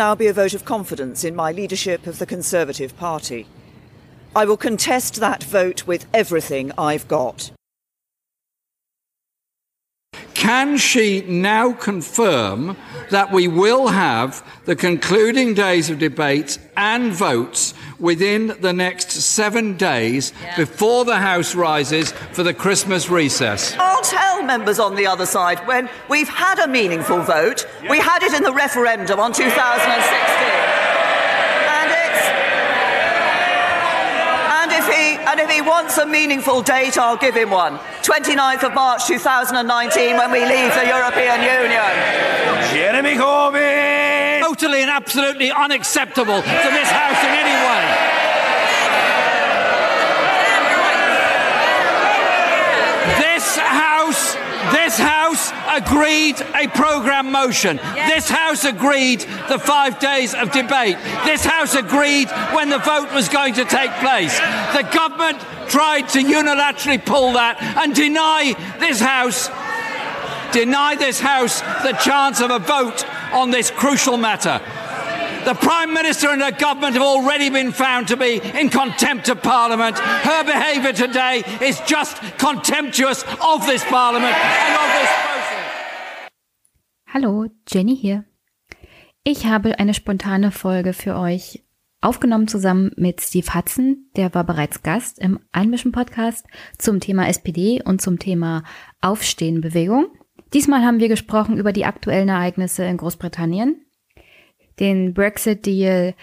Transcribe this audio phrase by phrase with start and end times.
[0.00, 3.46] Now be a vote of confidence in my leadership of the Conservative Party.
[4.34, 7.50] I will contest that vote with everything I've got.
[10.50, 12.76] Can she now confirm
[13.10, 19.76] that we will have the concluding days of debates and votes within the next seven
[19.76, 20.56] days yeah.
[20.56, 23.76] before the House rises for the Christmas recess?
[23.78, 27.64] I'll tell members on the other side when we've had a meaningful vote.
[27.84, 27.92] Yeah.
[27.92, 30.59] We had it in the referendum on 2016.
[35.40, 37.78] And if he wants a meaningful date, I'll give him one.
[38.02, 41.80] 29th of March 2019 when we leave the European Union.
[42.68, 44.42] Jeremy Corbyn!
[44.42, 47.84] Totally and absolutely unacceptable to this House in any way.
[53.24, 54.36] This House,
[54.72, 57.76] this House agreed a programme motion.
[57.76, 58.10] Yes.
[58.10, 60.96] This House agreed the five days of debate.
[61.24, 64.38] This House agreed when the vote was going to take place.
[64.38, 69.48] The government tried to unilaterally pull that and deny this House
[70.52, 74.60] deny this House the chance of a vote on this crucial matter.
[75.44, 79.42] The Prime Minister and her government have already been found to be in contempt of
[79.42, 79.98] Parliament.
[79.98, 85.10] Her behaviour today is just contemptuous of this Parliament and of this
[87.12, 88.24] Hallo, Jenny hier.
[89.24, 91.64] Ich habe eine spontane Folge für euch
[92.00, 96.46] aufgenommen zusammen mit Steve Hudson, der war bereits Gast im Einmischen Podcast
[96.78, 98.62] zum Thema SPD und zum Thema
[99.00, 100.06] Aufstehenbewegung.
[100.52, 103.84] Diesmal haben wir gesprochen über die aktuellen Ereignisse in Großbritannien,
[104.80, 106.14] den Brexit-Deal,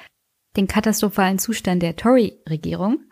[0.56, 3.06] den katastrophalen Zustand der Tory-Regierung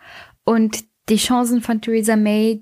[0.44, 2.62] und die Chancen von Theresa May,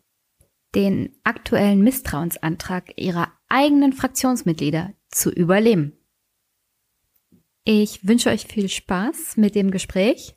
[0.76, 5.94] den aktuellen Misstrauensantrag ihrer eigenen Fraktionsmitglieder zu überleben.
[7.64, 10.36] Ich wünsche euch viel Spaß mit dem Gespräch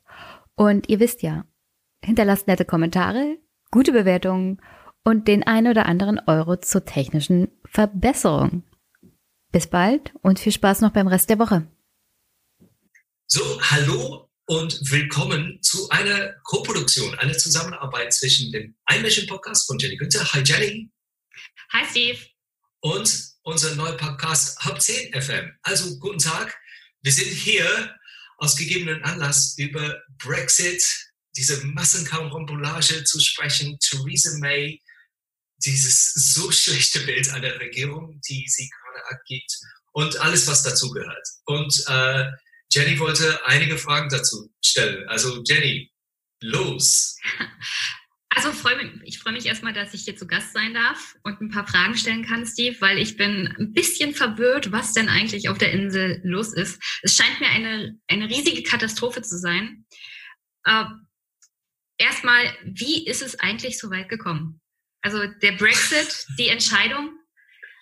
[0.55, 1.45] und ihr wisst ja,
[2.01, 3.37] hinterlasst nette Kommentare,
[3.69, 4.61] gute Bewertungen
[5.03, 8.63] und den ein oder anderen Euro zur technischen Verbesserung.
[9.51, 11.67] Bis bald und viel Spaß noch beim Rest der Woche.
[13.29, 19.97] So, hallo und willkommen zu einer Co-Produktion, einer Zusammenarbeit zwischen dem Einmischen Podcast von Jenny
[19.97, 20.31] Günther.
[20.31, 20.89] Hi Jenny.
[21.73, 22.19] Hi Steve.
[22.79, 25.51] Und unser neuer Podcast Hub 10 FM.
[25.63, 26.57] Also guten Tag.
[27.01, 27.93] Wir sind hier
[28.37, 30.85] aus gegebenen Anlass über Brexit,
[31.35, 34.81] diese Massenkarambolage zu sprechen, Theresa May,
[35.57, 39.53] dieses so schlechte Bild einer Regierung, die sie gerade abgibt
[39.91, 41.27] und alles, was dazu gehört.
[41.43, 42.31] Und äh,
[42.71, 45.07] Jenny wollte einige Fragen dazu stellen.
[45.07, 45.91] Also Jenny,
[46.41, 47.17] los.
[48.29, 51.41] Also freu mich, ich freue mich erstmal, dass ich hier zu Gast sein darf und
[51.41, 55.49] ein paar Fragen stellen kann, Steve, weil ich bin ein bisschen verwirrt, was denn eigentlich
[55.49, 56.79] auf der Insel los ist.
[57.01, 59.85] Es scheint mir eine, eine riesige Katastrophe zu sein.
[60.65, 60.83] Äh,
[61.97, 64.61] erstmal, wie ist es eigentlich so weit gekommen?
[65.01, 67.16] Also der Brexit, die Entscheidung.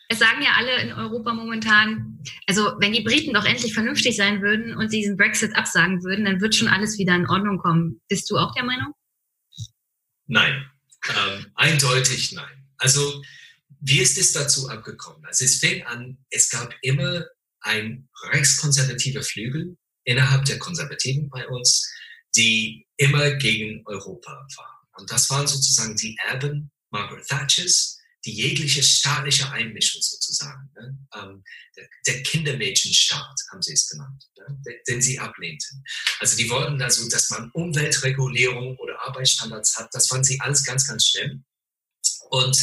[0.07, 4.41] Es sagen ja alle in Europa momentan, also wenn die Briten doch endlich vernünftig sein
[4.41, 8.01] würden und diesen Brexit absagen würden, dann wird schon alles wieder in Ordnung kommen.
[8.07, 8.94] Bist du auch der Meinung?
[10.27, 10.65] Nein,
[11.09, 12.67] ähm, eindeutig nein.
[12.77, 13.23] Also
[13.81, 15.23] wie ist es dazu abgekommen?
[15.25, 17.25] Also es fing an, es gab immer
[17.61, 21.91] ein rechtskonservativer Flügel innerhalb der Konservativen bei uns,
[22.35, 24.88] die immer gegen Europa waren.
[24.97, 27.94] Und das waren sozusagen die Erben Margaret Thatchers,
[28.25, 30.97] die jegliche staatliche Einmischung sozusagen, ne?
[31.16, 31.44] ähm,
[31.78, 34.80] der, der, Kindermädchenstaat haben sie es genannt, ne?
[34.88, 35.84] den sie ablehnten.
[36.19, 40.88] Also die wollten also, dass man Umweltregulierung oder Arbeitsstandards hat, das fanden sie alles ganz,
[40.88, 41.46] ganz schlimm.
[42.30, 42.58] Und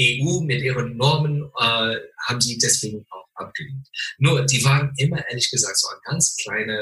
[0.00, 1.96] EU mit ihren Normen äh,
[2.26, 3.88] haben sie deswegen auch abgelehnt.
[4.18, 6.80] Nur, die waren immer, ehrlich gesagt, so ein ganz kleiner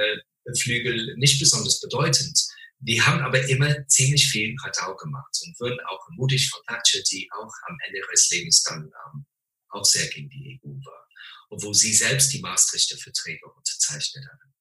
[0.59, 2.39] Flügel, nicht besonders bedeutend.
[2.87, 7.29] Die haben aber immer ziemlich viel Radau gemacht und wurden auch ermutigt von Thatcher, die
[7.33, 9.27] auch am Ende ihres Lebens dann ähm,
[9.71, 11.09] auch sehr gegen die EU war,
[11.49, 14.55] obwohl sie selbst die Maastrichter Verträge unterzeichnet haben.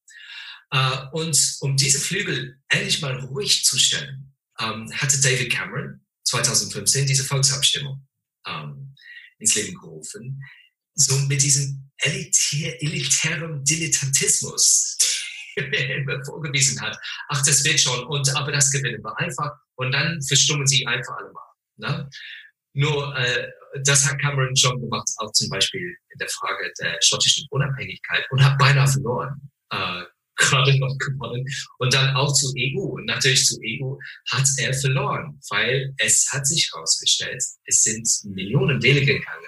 [0.72, 7.06] Äh, und um diese Flügel endlich mal ruhig zu stellen, ähm, hatte David Cameron 2015
[7.06, 8.08] diese Volksabstimmung
[8.48, 8.96] ähm,
[9.38, 10.42] ins Leben gerufen,
[10.96, 14.98] so mit diesem elitär, elitären Dilettantismus,
[16.26, 16.98] vorgewiesen hat,
[17.30, 21.16] ach, das wird schon, und aber das gewinnen wir einfach und dann verstummen sie einfach
[21.18, 21.44] alle mal.
[21.78, 22.10] Ne?
[22.76, 23.48] Nur äh,
[23.84, 28.44] das hat Cameron schon gemacht, auch zum Beispiel in der Frage der schottischen Unabhängigkeit und
[28.44, 29.52] hat beinahe verloren.
[29.72, 30.04] Äh,
[30.38, 31.46] gerade noch gewonnen.
[31.78, 32.82] Und dann auch zur EU.
[32.96, 33.96] Und natürlich zur EU
[34.32, 39.48] hat er verloren, weil es hat sich herausgestellt, es sind Millionen Wähler gegangen,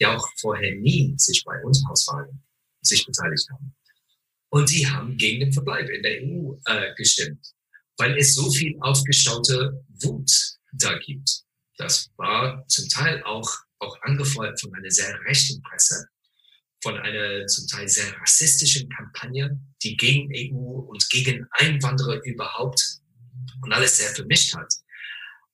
[0.00, 2.42] die auch vorher nie sich bei Unterhauswahlen
[2.82, 3.75] sich beteiligt haben.
[4.56, 7.46] Und die haben gegen den Verbleib in der EU äh, gestimmt,
[7.98, 10.30] weil es so viel aufgestaute Wut
[10.72, 11.42] da gibt.
[11.76, 13.46] Das war zum Teil auch,
[13.80, 16.06] auch angefeuert von einer sehr rechten Presse,
[16.82, 22.82] von einer zum Teil sehr rassistischen Kampagne, die gegen EU und gegen Einwanderer überhaupt
[23.60, 24.72] und alles sehr vermischt hat.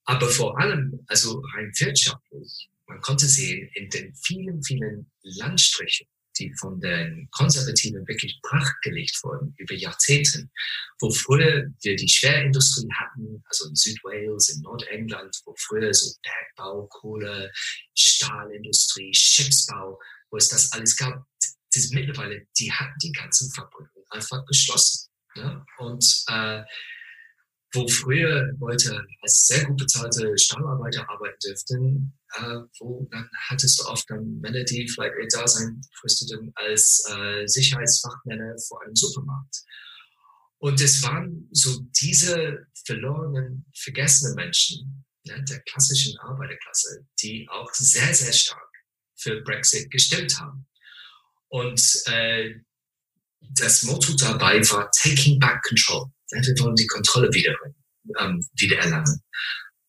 [0.05, 6.07] Aber vor allem, also rein wirtschaftlich, man konnte sehen in den vielen, vielen Landstrichen,
[6.37, 10.49] die von den Konservativen wirklich brachgelegt wurden über Jahrzehnte,
[10.99, 16.87] wo früher wir die Schwerindustrie hatten, also in Südwales, in Nordengland, wo früher so Bergbau,
[16.87, 17.51] Kohle,
[17.95, 19.99] Stahlindustrie, Schiffsbau,
[20.29, 21.25] wo es das alles gab,
[21.73, 25.09] das mittlerweile, die hatten die ganzen Fabriken einfach geschlossen.
[25.35, 25.65] Ne?
[25.77, 26.63] Und äh,
[27.73, 33.85] wo früher Leute als sehr gut bezahlte Stahlarbeiter arbeiten dürften, äh, wo dann hattest du
[33.85, 39.63] oft dann Männer, die vielleicht ihr Dasein fristeten als äh, Sicherheitsfachmänner vor einem Supermarkt.
[40.59, 48.13] Und es waren so diese verlorenen, vergessenen Menschen ne, der klassischen Arbeiterklasse, die auch sehr,
[48.13, 48.71] sehr stark
[49.15, 50.67] für Brexit gestimmt haben.
[51.49, 52.55] Und äh,
[53.41, 56.05] das Motto dabei war Taking Back Control.
[56.33, 57.55] Wir wollen die Kontrolle wieder,
[58.19, 59.21] ähm, wieder erlangen.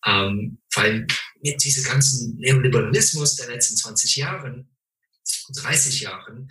[0.06, 1.06] Ähm, weil
[1.42, 4.68] mit diesem ganzen Neoliberalismus der letzten 20 Jahren,
[5.62, 6.48] 30 Jahren,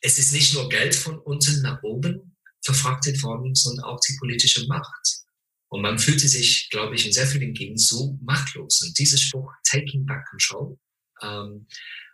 [0.00, 4.66] es ist nicht nur Geld von unten nach oben verfrachtet worden, sondern auch die politische
[4.66, 5.22] Macht.
[5.68, 8.82] Und man fühlte sich, glaube ich, in sehr vielen Gegenden so machtlos.
[8.82, 10.78] Und dieser Spruch, Taking Back Control,
[11.22, 11.66] ähm,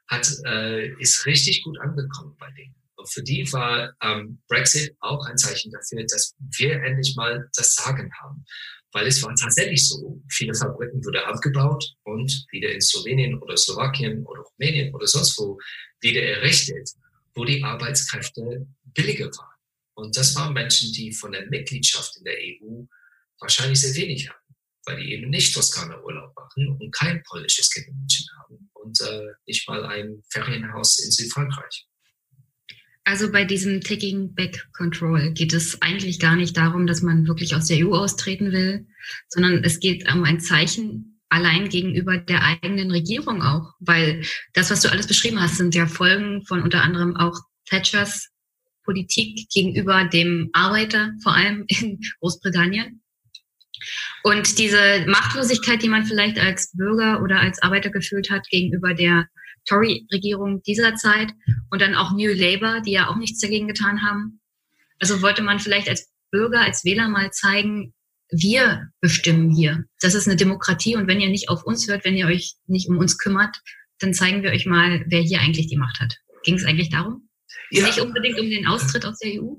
[0.06, 2.75] hat, äh, ist richtig gut angekommen bei denen.
[2.99, 7.75] Und für die war ähm, Brexit auch ein Zeichen dafür, dass wir endlich mal das
[7.75, 8.45] Sagen haben.
[8.93, 14.25] Weil es war tatsächlich so, viele Fabriken wurden abgebaut und wieder in Slowenien oder Slowakien
[14.27, 15.59] oder Rumänien oder sonst wo
[16.00, 16.91] wieder errichtet,
[17.35, 19.59] wo die Arbeitskräfte billiger waren.
[19.94, 22.85] Und das waren Menschen, die von der Mitgliedschaft in der EU
[23.41, 24.55] wahrscheinlich sehr wenig hatten,
[24.87, 29.69] weil die eben nicht Toskana Urlaub machen und kein polnisches Kindermädchen haben und äh, nicht
[29.69, 31.88] mal ein Ferienhaus in Südfrankreich.
[33.08, 37.55] Also bei diesem Taking Back Control geht es eigentlich gar nicht darum, dass man wirklich
[37.55, 38.87] aus der EU austreten will,
[39.31, 44.22] sondern es geht um ein Zeichen allein gegenüber der eigenen Regierung auch, weil
[44.52, 47.34] das, was du alles beschrieben hast, sind ja Folgen von unter anderem auch
[47.64, 48.28] Thatchers
[48.84, 53.00] Politik gegenüber dem Arbeiter, vor allem in Großbritannien.
[54.22, 59.28] Und diese Machtlosigkeit, die man vielleicht als Bürger oder als Arbeiter gefühlt hat gegenüber der
[59.69, 61.32] Tory-Regierung dieser Zeit
[61.70, 64.41] und dann auch New Labour, die ja auch nichts dagegen getan haben.
[64.99, 67.94] Also wollte man vielleicht als Bürger, als Wähler mal zeigen,
[68.31, 69.85] wir bestimmen hier.
[70.00, 72.88] Das ist eine Demokratie und wenn ihr nicht auf uns hört, wenn ihr euch nicht
[72.88, 73.56] um uns kümmert,
[74.00, 76.15] dann zeigen wir euch mal, wer hier eigentlich die Macht hat.
[76.44, 77.29] Ging es eigentlich darum?
[77.70, 77.87] Ja.
[77.87, 79.55] Nicht unbedingt um den Austritt aus der EU?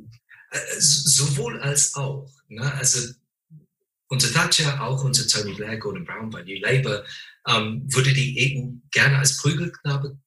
[0.51, 2.29] Äh, sowohl als auch.
[2.47, 2.71] Ne?
[2.73, 3.13] Also
[4.07, 7.03] unter Thatcher, auch unter Tony Blair, Gordon Brown bei New Labour,
[7.47, 10.17] ähm, wurde die EU gerne als Prügelknabe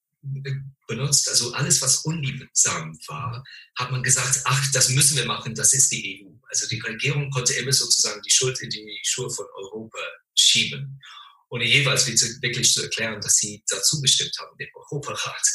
[0.87, 1.29] benutzt.
[1.29, 3.44] Also alles, was unliebsam war,
[3.76, 6.31] hat man gesagt, ach, das müssen wir machen, das ist die EU.
[6.48, 9.98] Also die Regierung konnte immer sozusagen die Schuld in die Schuhe von Europa
[10.34, 11.01] schieben,
[11.48, 15.46] ohne jeweils wirklich zu erklären, dass sie dazu bestimmt haben, den Europarat.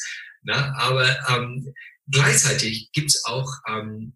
[0.43, 1.73] Na, aber ähm,
[2.09, 4.15] gleichzeitig gibt es auch ähm,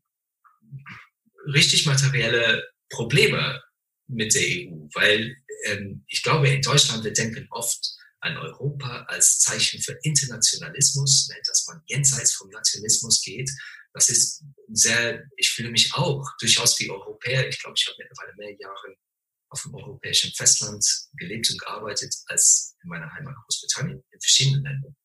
[1.46, 3.62] richtig materielle Probleme
[4.12, 7.80] mit der EU, weil ähm, ich glaube, in Deutschland, wir denken oft
[8.20, 13.50] an Europa als Zeichen für Internationalismus, ne, dass man jenseits vom Nationalismus geht.
[13.94, 17.48] Das ist sehr, ich fühle mich auch durchaus wie Europäer.
[17.48, 18.96] Ich glaube, ich habe mittlerweile mehr Jahre
[19.50, 20.86] auf dem europäischen Festland
[21.18, 24.96] gelebt und gearbeitet als in meiner Heimat Großbritannien, in verschiedenen Ländern.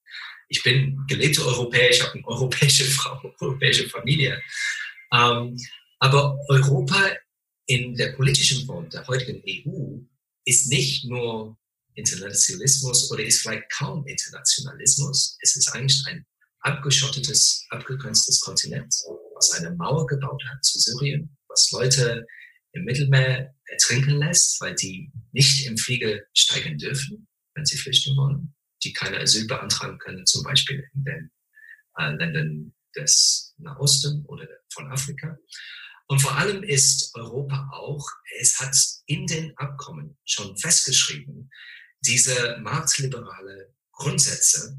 [0.48, 4.40] Ich bin gelebte Europäer, ich habe eine europäische Frau, europäische Familie.
[5.12, 5.56] Ähm,
[5.98, 7.16] aber Europa
[7.66, 9.98] in der politischen Form der heutigen EU
[10.44, 11.58] ist nicht nur
[11.94, 15.36] Internationalismus oder ist vielleicht kaum Internationalismus.
[15.40, 16.24] Es ist eigentlich ein
[16.60, 18.94] abgeschottetes, abgegrenztes Kontinent,
[19.34, 22.26] was eine Mauer gebaut hat zu Syrien, was Leute
[22.72, 28.54] im Mittelmeer ertrinken lässt, weil die nicht im Flieger steigen dürfen, wenn sie flüchten wollen,
[28.84, 31.30] die keine Asyl beantragen können, zum Beispiel in den
[31.98, 35.38] äh, Ländern des Nahosten oder von Afrika.
[36.08, 38.06] Und vor allem ist Europa auch,
[38.40, 41.50] es hat in den Abkommen schon festgeschrieben,
[42.00, 44.78] diese marktliberale Grundsätze,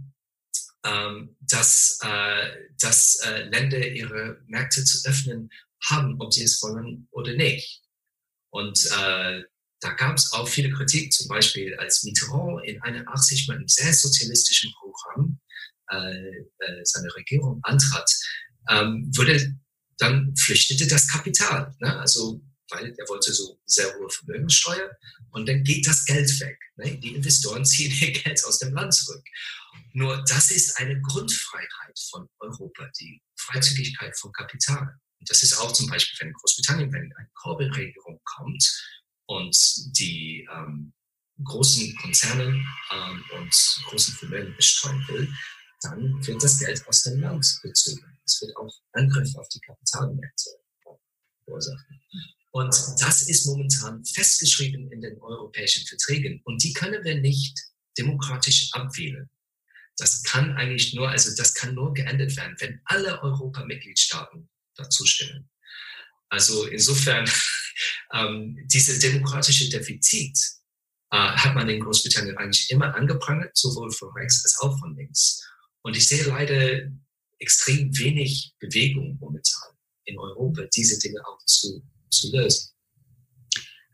[0.85, 5.49] ähm, dass, äh, dass äh, Länder ihre Märkte zu öffnen
[5.89, 7.81] haben, ob sie es wollen oder nicht.
[8.49, 9.41] Und äh,
[9.79, 13.93] da gab es auch viele Kritik, zum Beispiel als Mitterrand in 81 mit einem sehr
[13.93, 15.39] sozialistischen Programm
[15.91, 18.09] äh, äh, seine Regierung antrat,
[18.69, 19.55] ähm, wurde
[19.97, 21.75] dann flüchtete das Kapital.
[21.79, 21.99] Ne?
[21.99, 24.91] Also weil er wollte so sehr hohe Vermögenssteuer
[25.31, 26.59] und dann geht das Geld weg.
[26.75, 26.97] Ne?
[26.97, 29.23] Die Investoren ziehen ihr Geld aus dem Land zurück.
[29.93, 34.95] Nur das ist eine Grundfreiheit von Europa, die Freizügigkeit von Kapital.
[35.19, 38.83] Und das ist auch zum Beispiel, wenn in Großbritannien, wenn eine Corbyn-Regierung kommt
[39.25, 39.57] und
[39.97, 40.93] die ähm,
[41.43, 45.33] großen Konzernen ähm, und großen Vermögen besteuern will,
[45.81, 48.16] dann wird das Geld aus dem Land bezogen.
[48.27, 50.49] Es wird auch Angriff auf die Kapitalmärkte
[51.45, 52.01] verursachen.
[52.51, 56.41] Und das ist momentan festgeschrieben in den europäischen Verträgen.
[56.43, 57.57] Und die können wir nicht
[57.97, 59.29] demokratisch abwählen.
[59.97, 65.49] Das kann eigentlich nur, also das kann nur geändert werden, wenn alle Europamitgliedstaaten dazu stimmen.
[66.29, 67.29] Also insofern,
[68.13, 70.37] ähm, diese demokratische Defizit
[71.11, 75.41] äh, hat man in Großbritannien eigentlich immer angeprangert, sowohl von rechts als auch von links.
[75.83, 76.91] Und ich sehe leider
[77.39, 79.71] extrem wenig Bewegung momentan
[80.05, 82.71] in Europa, diese Dinge auch zu, zu lösen.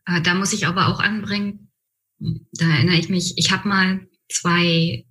[0.06, 1.72] Äh, da muss ich aber auch anbringen,
[2.20, 5.06] da erinnere ich mich, ich habe mal zwei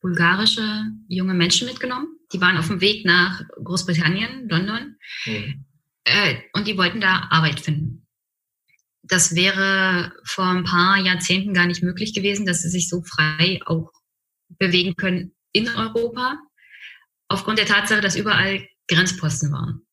[0.00, 2.18] bulgarische junge Menschen mitgenommen.
[2.32, 4.96] Die waren auf dem Weg nach Großbritannien, London.
[5.26, 5.64] Mhm.
[6.04, 8.06] Äh, und die wollten da Arbeit finden.
[9.02, 13.60] Das wäre vor ein paar Jahrzehnten gar nicht möglich gewesen, dass sie sich so frei
[13.64, 13.90] auch
[14.58, 16.38] bewegen können in Europa,
[17.28, 19.86] aufgrund der Tatsache, dass überall Grenzposten waren.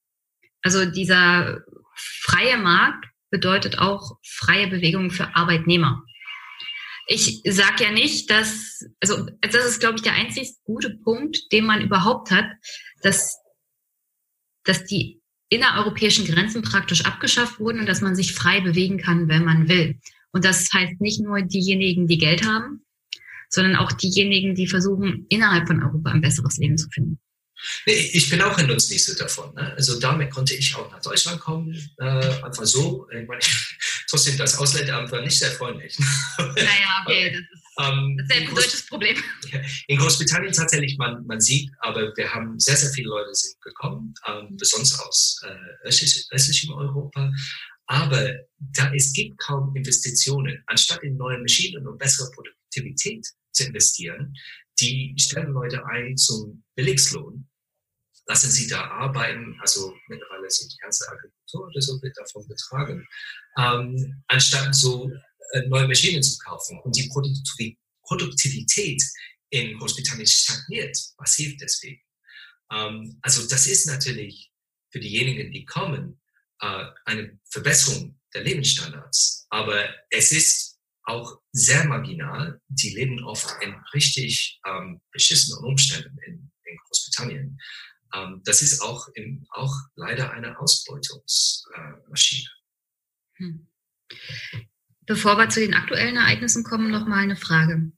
[0.61, 1.61] Also dieser
[1.95, 6.03] freie Markt bedeutet auch freie Bewegung für Arbeitnehmer.
[7.07, 11.65] Ich sage ja nicht, dass, also das ist, glaube ich, der einzig gute Punkt, den
[11.65, 12.45] man überhaupt hat,
[13.03, 13.37] dass,
[14.63, 19.45] dass die innereuropäischen Grenzen praktisch abgeschafft wurden und dass man sich frei bewegen kann, wenn
[19.45, 19.99] man will.
[20.31, 22.83] Und das heißt nicht nur diejenigen, die Geld haben,
[23.49, 27.19] sondern auch diejenigen, die versuchen, innerhalb von Europa ein besseres Leben zu finden.
[27.85, 29.53] Ich bin auch ein Nutznießer davon.
[29.55, 29.73] Ne?
[29.75, 33.07] Also damit konnte ich auch nach Deutschland kommen, äh, einfach so.
[33.09, 33.41] Ich meine,
[34.09, 35.97] trotzdem, das Ausländeramt war nicht sehr freundlich.
[36.37, 39.23] Naja, okay, das ist, ähm, das ist ein deutsches Problem.
[39.87, 44.13] In Großbritannien tatsächlich, man, man sieht, aber wir haben sehr, sehr viele Leute sind gekommen,
[44.27, 47.31] ähm, besonders aus äh, östlich, östlichem Europa.
[47.87, 50.63] Aber da, es gibt kaum Investitionen.
[50.67, 54.33] Anstatt in neue Maschinen und bessere Produktivität zu investieren,
[54.79, 57.47] die stellen Leute ein zum Billigslohn,
[58.27, 63.07] lassen sie da arbeiten, also mittlerweile sind die ganze Agrikultur oder so wird davon betragen,
[63.57, 65.11] ähm, anstatt so
[65.51, 66.79] äh, neue Maschinen zu kaufen.
[66.83, 67.09] Und die
[68.03, 69.01] Produktivität
[69.49, 72.01] in Großbritannien stagniert massiv deswegen.
[72.71, 74.51] Ähm, also das ist natürlich
[74.91, 76.21] für diejenigen, die kommen,
[76.61, 79.45] äh, eine Verbesserung der Lebensstandards.
[79.49, 80.74] Aber es ist
[81.05, 82.59] auch sehr marginal.
[82.67, 87.57] Die leben oft in richtig ähm, beschissenen Umständen in, in Großbritannien.
[88.13, 92.49] Ähm, das ist auch, in, auch leider eine Ausbeutungsmaschine.
[93.37, 93.67] Äh, hm.
[95.05, 97.91] Bevor wir zu den aktuellen Ereignissen kommen, noch mal eine Frage.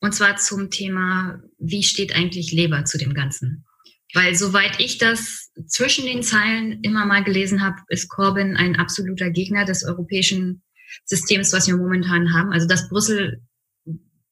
[0.00, 3.66] Und zwar zum Thema, wie steht eigentlich Leber zu dem Ganzen?
[4.12, 9.30] Weil soweit ich das zwischen den Zeilen immer mal gelesen habe, ist Corbyn ein absoluter
[9.30, 10.62] Gegner des europäischen
[11.04, 12.52] Systems, was wir momentan haben.
[12.52, 13.42] Also dass Brüssel,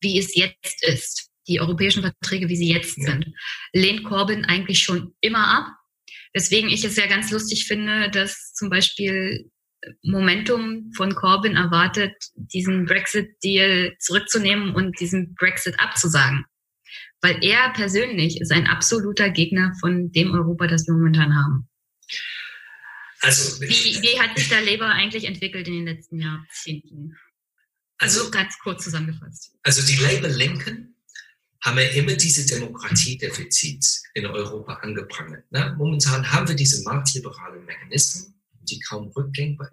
[0.00, 3.26] wie es jetzt ist, die europäischen Verträge, wie sie jetzt sind,
[3.72, 5.66] lehnt Corbyn eigentlich schon immer ab.
[6.34, 9.50] Weswegen ich es ja ganz lustig finde, dass zum Beispiel
[10.02, 16.44] Momentum von Corbyn erwartet, diesen Brexit-Deal zurückzunehmen und diesen Brexit abzusagen.
[17.20, 21.68] Weil er persönlich ist ein absoluter Gegner von dem Europa, das wir momentan haben.
[23.20, 27.16] Also, wie, wie hat sich der Labour eigentlich entwickelt in den letzten Jahrzehnten?
[27.98, 29.52] Also, also ganz kurz zusammengefasst.
[29.62, 30.94] Also die Labour-Linken
[31.64, 33.84] haben ja immer diese Demokratiedefizit
[34.14, 35.50] in Europa angeprangert.
[35.50, 35.74] Ne?
[35.76, 39.68] Momentan haben wir diese marktliberalen Mechanismen, die kaum rückgängbar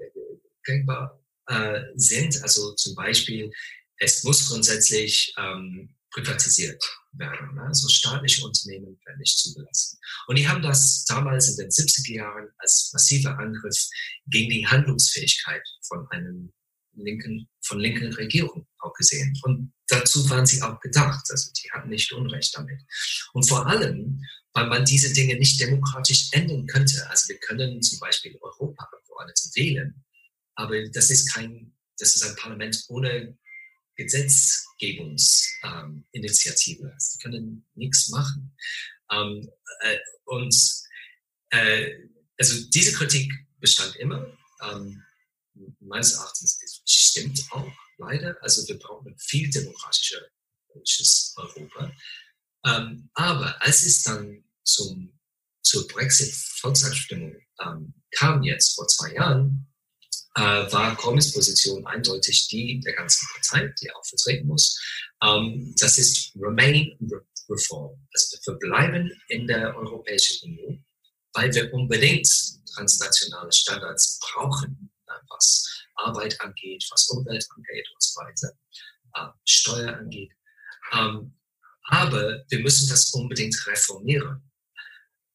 [1.47, 2.41] äh, sind.
[2.41, 3.51] Also zum Beispiel,
[3.97, 6.81] es muss grundsätzlich ähm, privatisiert
[7.11, 7.59] werden.
[7.59, 9.99] Also staatliche Unternehmen werden nicht zugelassen.
[10.27, 13.87] Und die haben das damals in den 70er Jahren als massiver Angriff
[14.27, 16.53] gegen die Handlungsfähigkeit von einem
[16.93, 19.37] linken, von linken Regierung auch gesehen.
[19.43, 21.25] Und dazu waren sie auch gedacht.
[21.29, 22.81] Also die hatten nicht Unrecht damit.
[23.33, 24.21] Und vor allem,
[24.53, 27.05] weil man diese Dinge nicht demokratisch ändern könnte.
[27.09, 30.05] Also wir können zum Beispiel Europaabgeordnete wählen,
[30.55, 33.37] aber das ist kein, das ist ein Parlament ohne
[33.95, 36.83] Gesetzgebungsinitiative.
[36.83, 38.53] Ähm, Sie können nichts machen.
[39.11, 39.47] Ähm,
[39.81, 40.55] äh, und
[41.51, 41.91] äh,
[42.37, 44.25] also diese Kritik bestand immer.
[44.61, 45.03] Ähm,
[45.79, 48.37] meines Erachtens stimmt auch leider.
[48.41, 51.95] Also wir brauchen ein viel demokratisches Europa.
[52.65, 55.17] Ähm, aber als es dann zum,
[55.63, 59.67] zur Brexit-Volksabstimmung ähm, kam jetzt vor zwei Jahren,
[60.35, 64.79] äh, war Corbyns Position eindeutig die der ganzen Partei, die er auch vertreten muss.
[65.23, 66.97] Ähm, das ist Remain
[67.49, 67.97] Reform.
[68.13, 70.85] Also wir bleiben in der Europäischen Union,
[71.33, 72.27] weil wir unbedingt
[72.73, 74.91] transnationale Standards brauchen,
[75.29, 78.51] was Arbeit angeht, was Umwelt angeht und so weiter,
[79.13, 80.31] äh, Steuer angeht.
[80.93, 81.37] Ähm,
[81.87, 84.51] aber wir müssen das unbedingt reformieren.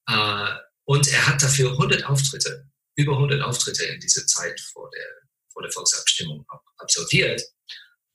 [0.09, 0.55] Äh,
[0.85, 2.70] und er hat dafür 100 Auftritte,
[3.01, 5.07] über 100 Auftritte in dieser Zeit vor der,
[5.53, 6.45] vor der Volksabstimmung
[6.79, 7.43] absolviert.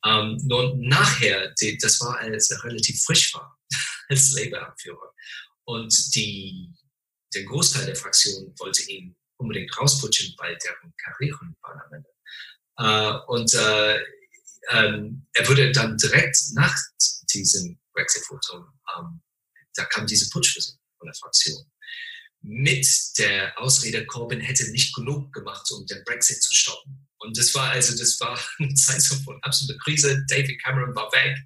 [0.05, 3.57] Ähm, nun nachher, die, das war, als er relativ frisch war
[4.09, 5.13] als Labour-Anführer.
[5.65, 6.71] Und die,
[7.33, 12.09] der Großteil der Fraktion wollte ihn unbedingt rausputschen, weil deren Karrieren waren am Ende.
[12.77, 13.99] Äh, und äh,
[14.71, 16.75] ähm, er wurde dann direkt nach
[17.33, 19.21] diesem Brexit-Votum, ähm,
[19.73, 21.65] da kam diese Putschversuch von der Fraktion.
[22.47, 22.87] Mit
[23.17, 27.07] der Ausrede, Corbyn hätte nicht genug gemacht, um den Brexit zu stoppen.
[27.17, 30.23] Und das war also, das war eine Zeit von absoluter Krise.
[30.29, 31.37] David Cameron war weg.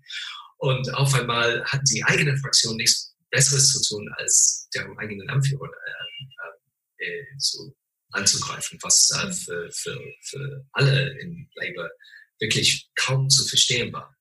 [0.57, 5.69] Und auf einmal hatten die eigene Fraktion nichts Besseres zu tun, als deren eigenen Anführer
[5.69, 7.73] äh, äh, so
[8.11, 11.89] anzugreifen, was äh, für, für, für alle in Labour
[12.39, 14.13] wirklich kaum zu verstehen war.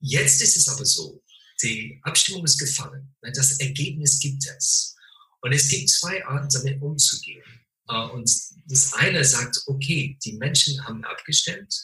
[0.00, 1.22] Jetzt ist es aber so,
[1.62, 4.96] die Abstimmung ist gefallen, das Ergebnis gibt es.
[5.40, 7.42] Und es gibt zwei Arten, damit umzugehen.
[7.88, 8.30] Äh, und
[8.66, 11.74] das eine sagt, okay, die Menschen haben abgestimmt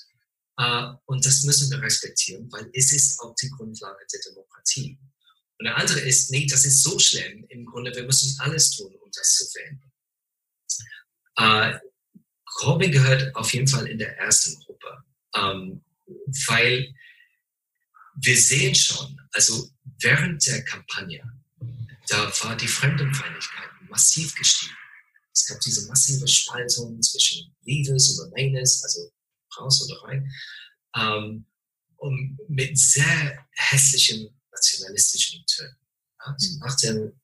[0.59, 4.99] äh, und das müssen wir respektieren, weil es ist auch die Grundlage der Demokratie.
[5.59, 8.95] Und der andere ist, nee, das ist so schlimm, im Grunde, wir müssen alles tun,
[8.97, 9.93] um das zu verändern.
[11.37, 11.79] Äh,
[12.45, 15.05] Corbyn gehört auf jeden Fall in der ersten Gruppe,
[15.37, 15.85] ähm,
[16.47, 16.95] weil
[18.17, 21.23] wir sehen schon, also während der Kampagne,
[22.09, 24.77] da war die Fremdenfeindlichkeit massiv gestiegen.
[25.33, 29.11] Es gab diese massive Spaltung zwischen Leaders und Remainers, also
[29.59, 30.31] raus oder rein,
[30.97, 31.47] ähm,
[31.97, 35.77] und mit sehr hässlichen nationalistischen Tönen.
[36.19, 37.21] Also nach, dem,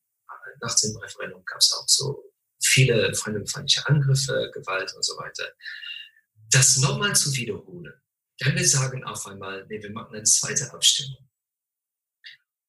[0.61, 2.25] nach dem Referendum gab es auch so
[2.63, 5.53] viele fremdenfeindliche Angriffe, Gewalt und so weiter.
[6.51, 7.95] Das nochmal zu wiederholen,
[8.41, 11.30] wenn wir sagen auf einmal, nee, wir machen eine zweite Abstimmung,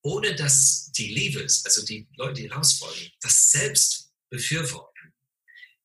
[0.03, 5.13] ohne dass die Leavers, also die Leute, die raus wollen, das selbst befürworten,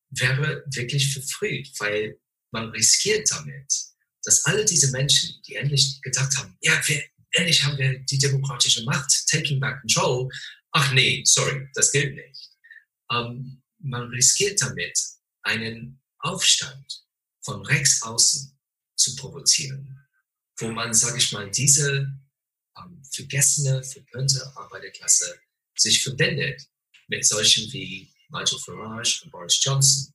[0.09, 2.19] wäre wirklich verfrüht, weil
[2.51, 3.73] man riskiert damit,
[4.23, 8.83] dass alle diese Menschen, die endlich gedacht haben, ja, wir, endlich haben wir die demokratische
[8.83, 10.29] Macht, taking back control,
[10.71, 12.49] ach nee, sorry, das gilt nicht.
[13.11, 14.97] Ähm, man riskiert damit,
[15.43, 17.05] einen Aufstand
[17.41, 18.57] von rechts außen
[18.95, 19.97] zu provozieren,
[20.57, 22.11] wo man, sage ich mal, diese
[22.79, 25.39] ähm, vergessene, verpönte Arbeiterklasse
[25.75, 26.67] sich verbindet
[27.07, 30.13] mit solchen wie Nigel Farage und Boris Johnson.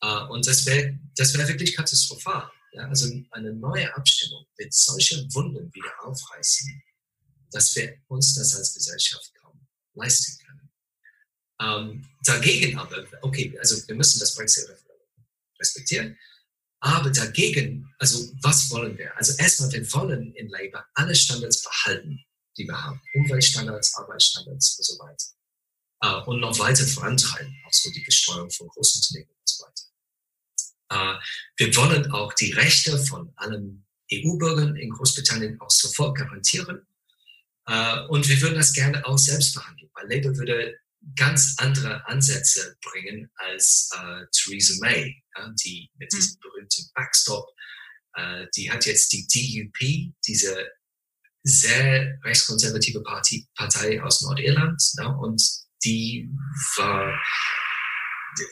[0.00, 2.50] Äh, und das wäre das wär wirklich katastrophal.
[2.72, 2.88] Ja?
[2.88, 6.82] Also eine neue Abstimmung wird solche Wunden wieder aufreißen,
[7.50, 10.70] dass wir uns das als Gesellschaft kaum leisten können.
[11.60, 14.68] Ähm, dagegen aber, okay, also wir müssen das Brexit
[15.60, 16.18] respektieren,
[16.80, 19.14] aber dagegen, also was wollen wir?
[19.16, 22.24] Also erstmal, wir wollen in Labour alle Standards behalten,
[22.56, 23.00] die wir haben.
[23.14, 25.26] Umweltstandards, Arbeitsstandards und so weiter.
[26.02, 29.84] Uh, und noch weiter vorantreiben, auch so die Besteuerung von Großunternehmen und so weiter.
[30.90, 31.20] Uh,
[31.58, 36.86] wir wollen auch die Rechte von allen EU-Bürgern in Großbritannien auch sofort garantieren.
[37.68, 40.80] Uh, und wir würden das gerne auch selbst behandeln, weil Labour würde
[41.16, 46.18] ganz andere Ansätze bringen als äh, Theresa May, ja, die mit hm.
[46.18, 47.46] diesem berühmten Backstop,
[48.14, 50.70] äh, die hat jetzt die DUP, diese
[51.42, 55.42] sehr rechtskonservative Partie, Partei aus Nordirland, ja, und
[55.84, 56.28] die
[56.76, 57.18] war,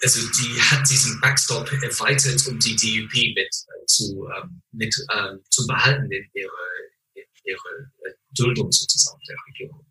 [0.02, 5.40] also die hat diesen Backstop erweitert, um die DUP mit äh, zu, ähm, mit, ähm,
[5.50, 6.50] zu behalten in ihre,
[7.44, 9.84] ihre äh, Duldung sozusagen der Regierung.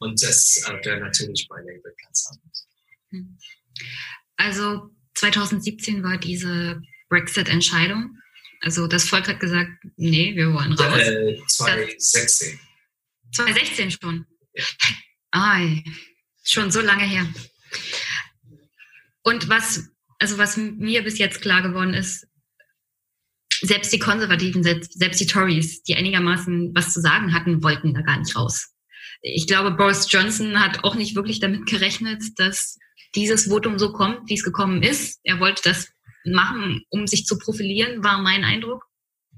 [0.00, 2.68] Und das äh, wäre natürlich bei Label ganz anders.
[3.10, 3.38] Hm.
[4.36, 8.16] Also 2017 war diese Brexit-Entscheidung.
[8.62, 10.98] Also das Volk hat gesagt, nee, wir wollen raus.
[10.98, 12.58] Äh, 2016.
[13.32, 14.26] 2016 schon.
[14.54, 14.64] Ja.
[15.32, 15.84] Ai,
[16.42, 17.26] schon so lange her.
[19.22, 22.26] Und was, also was mir bis jetzt klar geworden ist,
[23.62, 28.00] selbst die Konservativen, selbst, selbst die Tories, die einigermaßen was zu sagen hatten, wollten da
[28.00, 28.72] gar nicht raus
[29.22, 32.78] ich glaube, Boris Johnson hat auch nicht wirklich damit gerechnet, dass
[33.14, 35.20] dieses Votum so kommt, wie es gekommen ist.
[35.24, 35.88] Er wollte das
[36.24, 38.84] machen, um sich zu profilieren, war mein Eindruck.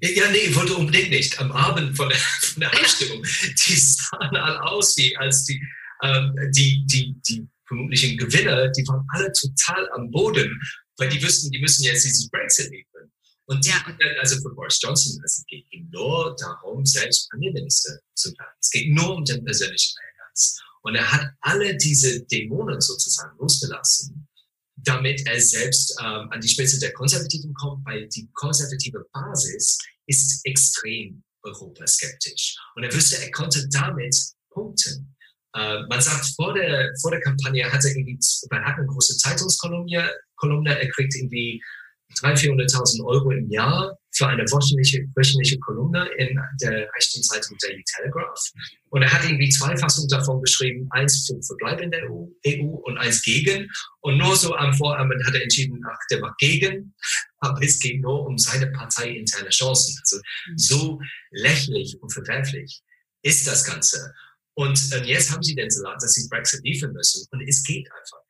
[0.00, 1.38] Ja, nee, wollte unbedingt nicht.
[1.38, 5.62] Am Abend von der, von der Abstimmung, die sahen alle aus, wie als die,
[6.02, 10.60] ähm, die, die, die vermutlichen Gewinner, die waren alle total am Boden,
[10.98, 13.11] weil die wüssten, die müssen jetzt dieses Brexit liefern.
[13.46, 13.84] Und ja.
[14.20, 18.52] also für Boris Johnson, es geht ihm nur darum, selbst Premierminister zu werden.
[18.60, 20.58] Es geht nur um den persönlichen Ehrgeiz.
[20.82, 24.28] Und er hat alle diese Dämonen sozusagen losgelassen,
[24.76, 30.40] damit er selbst ähm, an die Spitze der Konservativen kommt, weil die konservative Basis ist
[30.44, 32.56] extrem europaskeptisch.
[32.74, 34.16] Und er wüsste, er konnte damit
[34.50, 35.14] punkten.
[35.54, 38.18] Äh, man sagt, vor der, vor der Kampagne hat er irgendwie,
[38.50, 41.62] man hat eine große Zeitungskolumne, Kolumne, er kriegt irgendwie
[42.20, 47.82] 300.000, 400.000 Euro im Jahr für eine wöchentliche, wöchentliche Kolumne in der rechten Zeitung Daily
[47.96, 48.40] Telegraph.
[48.90, 52.98] Und er hat irgendwie zwei Fassungen davon geschrieben, eins für Verbleib in der EU, und
[52.98, 53.70] eins gegen.
[54.00, 56.94] Und nur so am Vorabend hat er entschieden, ach, der war gegen,
[57.38, 59.98] aber es ging nur um seine parteiinterne Chancen.
[60.00, 60.20] Also
[60.56, 62.82] so lächerlich und verwerflich
[63.22, 64.12] ist das Ganze.
[64.54, 67.26] Und äh, jetzt haben sie den Salat, dass sie Brexit liefern müssen.
[67.30, 68.21] Und es geht einfach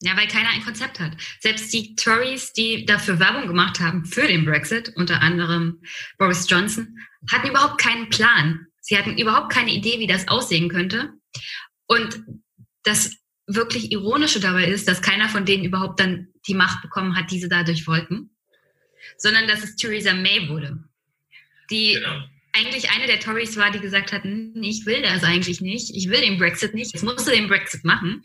[0.00, 1.16] ja, weil keiner ein Konzept hat.
[1.40, 5.80] Selbst die Tories, die dafür Werbung gemacht haben für den Brexit, unter anderem
[6.18, 6.98] Boris Johnson,
[7.30, 8.66] hatten überhaupt keinen Plan.
[8.80, 11.14] Sie hatten überhaupt keine Idee, wie das aussehen könnte.
[11.86, 12.22] Und
[12.82, 17.30] das wirklich Ironische dabei ist, dass keiner von denen überhaupt dann die Macht bekommen hat,
[17.30, 18.30] die sie dadurch wollten,
[19.16, 20.84] sondern dass es Theresa May wurde,
[21.70, 22.24] die genau.
[22.52, 26.20] eigentlich eine der Tories war, die gesagt hat, ich will das eigentlich nicht, ich will
[26.20, 28.22] den Brexit nicht, jetzt musst du den Brexit machen.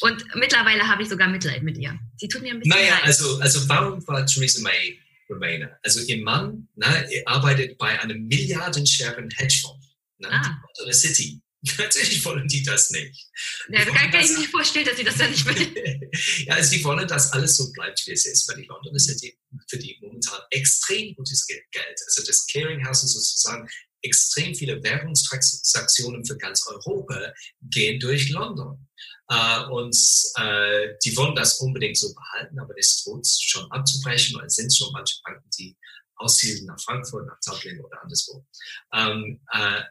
[0.00, 1.98] Und mittlerweile habe ich sogar Mitleid mit ihr.
[2.16, 3.04] Sie tut mir ein bisschen Naja, leid.
[3.04, 5.78] also, also warum war Theresa May Remainer?
[5.82, 9.86] Also ihr Mann ne, arbeitet bei einem milliardenschweren Hedgefonds
[10.18, 10.62] ne, ah.
[10.84, 11.40] der City.
[11.78, 13.28] Natürlich wollen die das nicht.
[13.68, 16.10] Ja, da kann, kann ich mir nicht vorstellen, dass sie das dann nicht will.
[16.46, 19.38] ja, also die wollen, dass alles so bleibt, wie es ist, weil die Londoner City
[19.68, 21.64] für die momentan extrem gutes Geld.
[22.06, 23.68] Also das Clearinghouse ist sozusagen
[24.02, 27.32] extrem viele Währungstransaktionen für ganz Europa
[27.62, 28.88] gehen durch London.
[29.30, 29.96] Äh, und
[30.36, 34.74] äh, die wollen das unbedingt so behalten, aber das droht schon abzubrechen, weil es sind
[34.74, 35.76] schon manche Banken, die
[36.16, 38.44] aussiedeln nach Frankfurt, nach Dublin oder anderswo.
[38.92, 39.82] Ähm, äh,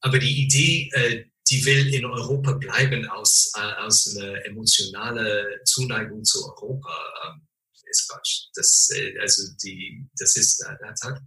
[0.00, 6.22] aber die Idee, äh, die will in Europa bleiben aus, äh, aus einer emotionalen Zuneigung
[6.22, 6.94] zu Europa,
[7.26, 7.48] ähm,
[7.90, 8.48] ist Quatsch.
[8.54, 11.20] Das, äh, also die, das ist, äh, das hat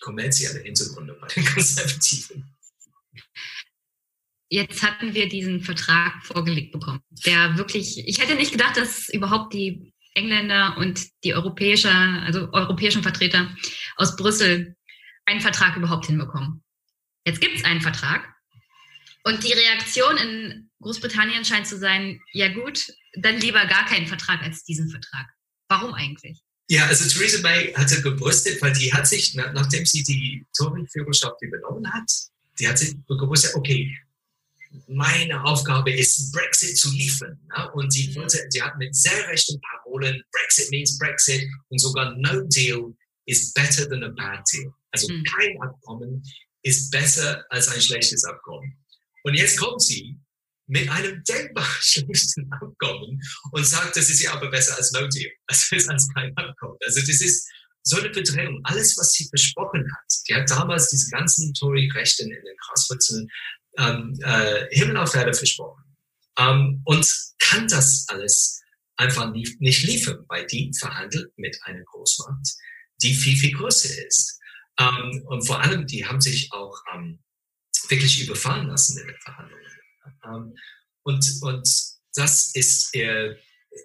[0.00, 2.55] kommerzielle Hintergründe bei den Konservativen.
[4.48, 9.52] Jetzt hatten wir diesen Vertrag vorgelegt bekommen, der wirklich, ich hätte nicht gedacht, dass überhaupt
[9.52, 13.54] die Engländer und die europäische, also europäischen Vertreter
[13.96, 14.76] aus Brüssel
[15.24, 16.62] einen Vertrag überhaupt hinbekommen.
[17.26, 18.24] Jetzt gibt es einen Vertrag
[19.24, 24.42] und die Reaktion in Großbritannien scheint zu sein, ja gut, dann lieber gar keinen Vertrag
[24.42, 25.26] als diesen Vertrag.
[25.68, 26.40] Warum eigentlich?
[26.68, 31.92] Ja, also Theresa May hatte gebrüstet, weil die hat sich, nachdem sie die Tory-Führerschaft übernommen
[31.92, 32.10] hat,
[32.58, 33.96] die hat sich gebrüstet, okay,
[34.88, 37.38] meine Aufgabe ist, Brexit zu liefern.
[37.56, 37.70] Ne?
[37.72, 38.14] Und mhm.
[38.16, 42.94] wollte, die hat mit sehr rechten Parolen, Brexit means Brexit und sogar No Deal
[43.26, 44.72] is better than a bad deal.
[44.92, 45.24] Also mhm.
[45.24, 46.22] kein Abkommen
[46.62, 48.76] ist besser als ein schlechtes Abkommen.
[49.24, 50.18] Und jetzt kommt sie
[50.68, 53.20] mit einem denkbar schlechten Abkommen
[53.52, 55.30] und sagt, das ist ja aber besser als No Deal.
[55.46, 56.78] Also ist als kein Abkommen.
[56.84, 57.48] Also das ist
[57.82, 58.60] so eine Verdrängung.
[58.64, 63.28] Alles, was sie versprochen hat, die hat damals diese ganzen Tory-Rechten in den Graswurzeln
[63.78, 65.84] ähm, äh, Himmel auf Erde versprochen
[66.38, 67.06] ähm, und
[67.38, 68.62] kann das alles
[68.96, 72.54] einfach nie, nicht liefern, weil die verhandelt mit einer Großmacht,
[73.02, 74.38] die viel, viel größer ist.
[74.78, 77.22] Ähm, und vor allem, die haben sich auch ähm,
[77.88, 79.64] wirklich überfahren lassen in den Verhandlungen.
[80.24, 80.54] Ähm,
[81.02, 81.68] und, und
[82.14, 83.38] das ist ihr,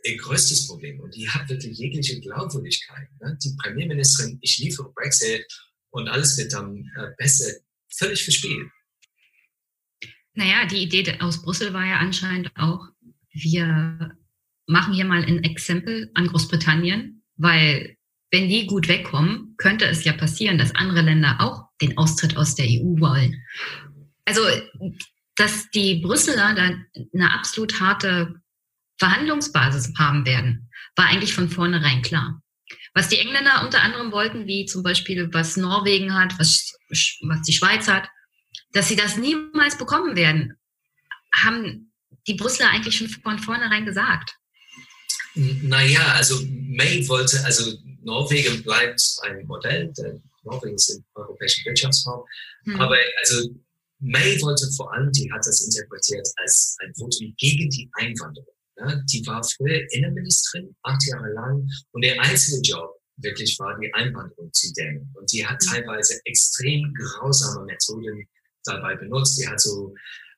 [0.04, 1.00] ihr größtes Problem.
[1.00, 3.08] Und die hat wirklich jegliche Glaubwürdigkeit.
[3.22, 3.38] Ne?
[3.44, 5.46] Die Premierministerin, ich liefere Brexit
[5.92, 7.52] und alles wird dann äh, besser,
[7.90, 8.70] völlig verspielt.
[10.42, 12.88] Naja, die Idee aus Brüssel war ja anscheinend auch,
[13.32, 14.18] wir
[14.66, 17.96] machen hier mal ein Exempel an Großbritannien, weil
[18.32, 22.56] wenn die gut wegkommen, könnte es ja passieren, dass andere Länder auch den Austritt aus
[22.56, 23.40] der EU wollen.
[24.26, 24.42] Also
[25.36, 26.72] dass die Brüsseler da
[27.14, 28.42] eine absolut harte
[28.98, 32.42] Verhandlungsbasis haben werden, war eigentlich von vornherein klar.
[32.96, 37.54] Was die Engländer unter anderem wollten, wie zum Beispiel was Norwegen hat, was, was die
[37.54, 38.10] Schweiz hat,
[38.74, 40.58] dass sie das niemals bekommen werden,
[41.34, 41.94] haben
[42.28, 44.36] die Brüsseler eigentlich schon von vornherein gesagt.
[45.36, 52.24] Naja, also May wollte, also Norwegen bleibt ein Modell, denn Norwegen ist im europäischen Wirtschaftsraum,
[52.66, 52.82] hm.
[52.82, 53.50] aber also
[54.00, 58.54] May wollte vor allem, die hat das interpretiert als ein Votum gegen die Einwanderung.
[58.78, 63.94] Ja, die war früher Innenministerin, acht Jahre lang, und der einzige Job wirklich war, die
[63.94, 65.14] Einwanderung zu dämmen.
[65.14, 65.70] Und die hat mhm.
[65.70, 68.28] teilweise extrem grausame Methoden
[68.64, 69.40] dabei benutzt.
[69.40, 69.94] Die hat so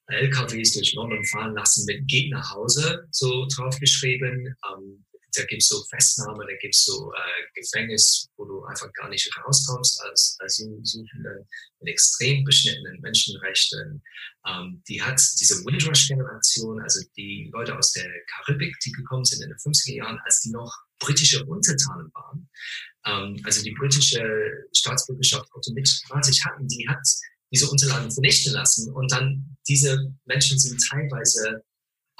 [0.07, 4.55] LKWs durch London fahren lassen mit Geht nach Hause so draufgeschrieben.
[4.71, 5.05] Ähm,
[5.35, 10.01] da gibt's so Festnahme, da gibt's so äh, Gefängnis, wo du einfach gar nicht rauskommst
[10.03, 11.47] als Asylsuchende
[11.79, 14.03] mit extrem beschnittenen Menschenrechten.
[14.47, 19.49] Ähm, die hat diese Windrush-Generation, also die Leute aus der Karibik, die gekommen sind in
[19.49, 22.49] den 50er Jahren, als die noch britische Untertanen waren,
[23.05, 27.05] ähm, also die britische Staatsbürgerschaft automatisch hatten, die hat
[27.53, 31.63] diese Unterlagen vernichten lassen und dann diese Menschen sind teilweise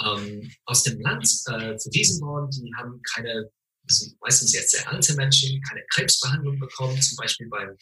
[0.06, 2.50] ähm, aus dem Land äh, verwiesen worden.
[2.52, 3.50] Die haben keine,
[3.88, 7.76] also meistens jetzt sehr alte Menschen, keine Krebsbehandlung bekommen, zum Beispiel beim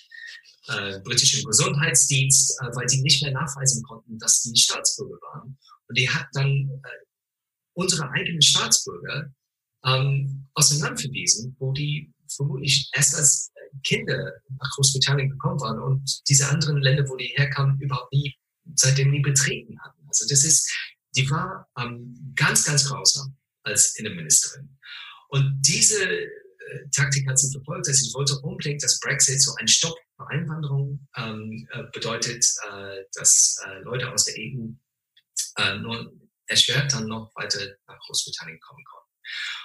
[0.68, 5.58] äh, britischen Gesundheitsdienst, äh, weil die nicht mehr nachweisen konnten, dass die Staatsbürger waren.
[5.88, 7.06] Und die hat dann äh,
[7.74, 9.34] unsere eigenen Staatsbürger
[9.86, 13.51] ähm, aus dem Land verwiesen, wo die vermutlich erst als
[13.84, 18.36] Kinder nach Großbritannien gekommen waren und diese anderen Länder, wo die herkamen, überhaupt nie
[18.76, 20.06] seitdem nie betreten hatten.
[20.08, 20.70] Also das ist
[21.16, 24.78] die war ähm, ganz, ganz grausam als Innenministerin.
[25.30, 26.30] Und diese äh,
[26.96, 27.88] Taktik hat sie verfolgt.
[27.88, 33.04] Also sie wollte unbedingt, dass Brexit so ein Stopp für Einwanderung ähm, äh, bedeutet, äh,
[33.14, 34.70] dass äh, Leute aus der EU
[35.58, 36.14] äh, nur
[36.48, 39.01] erschwert dann noch weiter nach Großbritannien kommen konnten.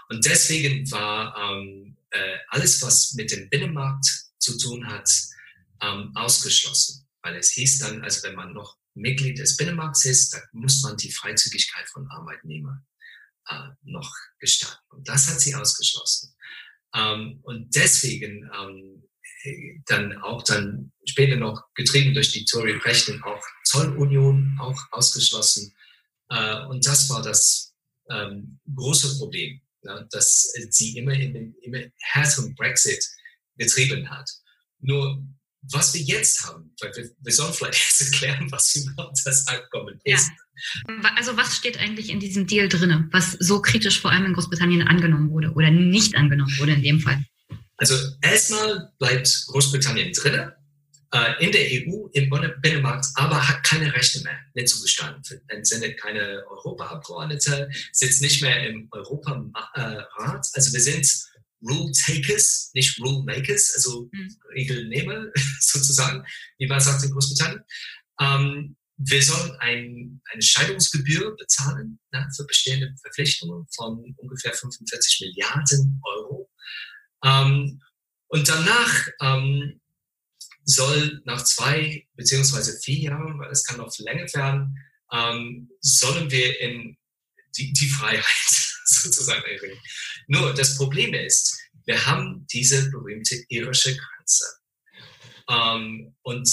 [0.08, 4.06] Und deswegen war ähm, äh, alles, was mit dem Binnenmarkt
[4.38, 5.10] zu tun hat,
[5.82, 7.06] ähm, ausgeschlossen.
[7.22, 10.96] Weil es hieß dann, also wenn man noch Mitglied des Binnenmarkts ist, da muss man
[10.96, 12.84] die Freizügigkeit von Arbeitnehmern
[13.48, 14.80] äh, noch gestatten.
[14.88, 16.34] Und das hat sie ausgeschlossen.
[16.94, 19.02] Ähm, und deswegen ähm,
[19.86, 25.74] dann auch dann später noch getrieben durch die Tory-Rechten auch Zollunion auch ausgeschlossen.
[26.30, 27.74] Äh, und das war das
[28.10, 33.04] ähm, große Problem, ja, dass sie immer in den immer härteren Brexit
[33.56, 34.28] getrieben hat.
[34.80, 35.22] Nur
[35.72, 40.00] was wir jetzt haben, weil wir, wir sollen vielleicht erst erklären, was überhaupt das Abkommen
[40.04, 40.28] ist.
[40.88, 41.14] Ja.
[41.16, 44.86] Also was steht eigentlich in diesem Deal drin, was so kritisch vor allem in Großbritannien
[44.86, 47.22] angenommen wurde oder nicht angenommen wurde in dem Fall?
[47.76, 50.50] Also erstmal bleibt Großbritannien drin
[51.12, 55.22] äh, in der EU, im Binnenmarkt, aber hat keine Rechte mehr mitzugestalten.
[55.48, 60.46] Entsendet keine Europaabgeordnete, sitzt nicht mehr im Europarat.
[60.52, 61.06] Also wir sind
[61.62, 64.36] Rule Takers, nicht Rule Makers, also mhm.
[64.54, 65.26] Regelnehmer
[65.60, 66.24] sozusagen,
[66.58, 67.64] wie man sagt in Großbritannien.
[68.20, 76.00] Ähm, wir sollen ein, eine Scheidungsgebühr bezahlen ne, für bestehende Verpflichtungen von ungefähr 45 Milliarden
[76.02, 76.50] Euro.
[77.22, 77.82] Ähm,
[78.28, 79.80] und danach ähm,
[80.66, 84.76] soll nach zwei beziehungsweise vier Jahren, weil es kann noch länger werden,
[85.12, 86.98] ähm, sollen wir in
[87.56, 88.24] die, die Freiheit
[88.84, 89.78] sozusagen erringen.
[90.26, 94.44] Nur das Problem ist, wir haben diese berühmte irische Grenze.
[95.48, 96.50] Ähm, und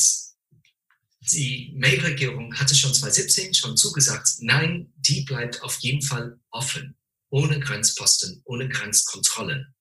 [1.31, 6.95] die May-Regierung hatte schon 2017 schon zugesagt, nein, die bleibt auf jeden Fall offen,
[7.29, 9.73] ohne Grenzposten, ohne Grenzkontrollen.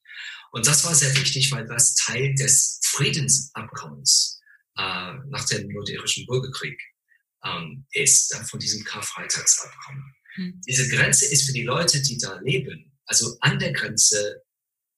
[0.52, 4.40] Und das war sehr wichtig, weil das Teil des Friedensabkommens
[4.76, 6.80] äh, nach dem nordirischen Bürgerkrieg
[7.44, 10.14] ähm, ist, äh, von diesem Karfreitagsabkommen.
[10.34, 10.60] Hm.
[10.66, 14.42] Diese Grenze ist für die Leute, die da leben, also an der Grenze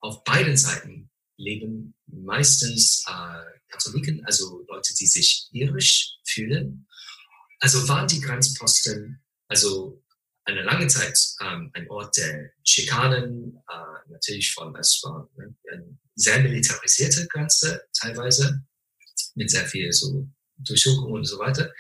[0.01, 6.87] auf beiden Seiten leben meistens äh, Katholiken, also Leute, die sich irisch fühlen.
[7.61, 10.03] Also waren die Grenzposten also
[10.45, 15.99] eine lange Zeit ähm, ein Ort der Schikanen, äh, natürlich von, es war ne, eine
[16.15, 18.63] sehr militarisierte Grenze teilweise,
[19.35, 20.29] mit sehr viel so
[20.59, 21.73] Durchsuchung und so weiter.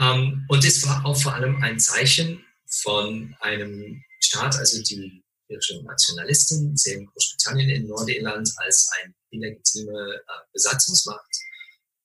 [0.00, 5.82] Ähm, und es war auch vor allem ein Zeichen von einem Staat, also die irische
[5.82, 11.30] Nationalisten sehen Großbritannien in Nordirland als eine illegitime äh, Besatzungsmacht,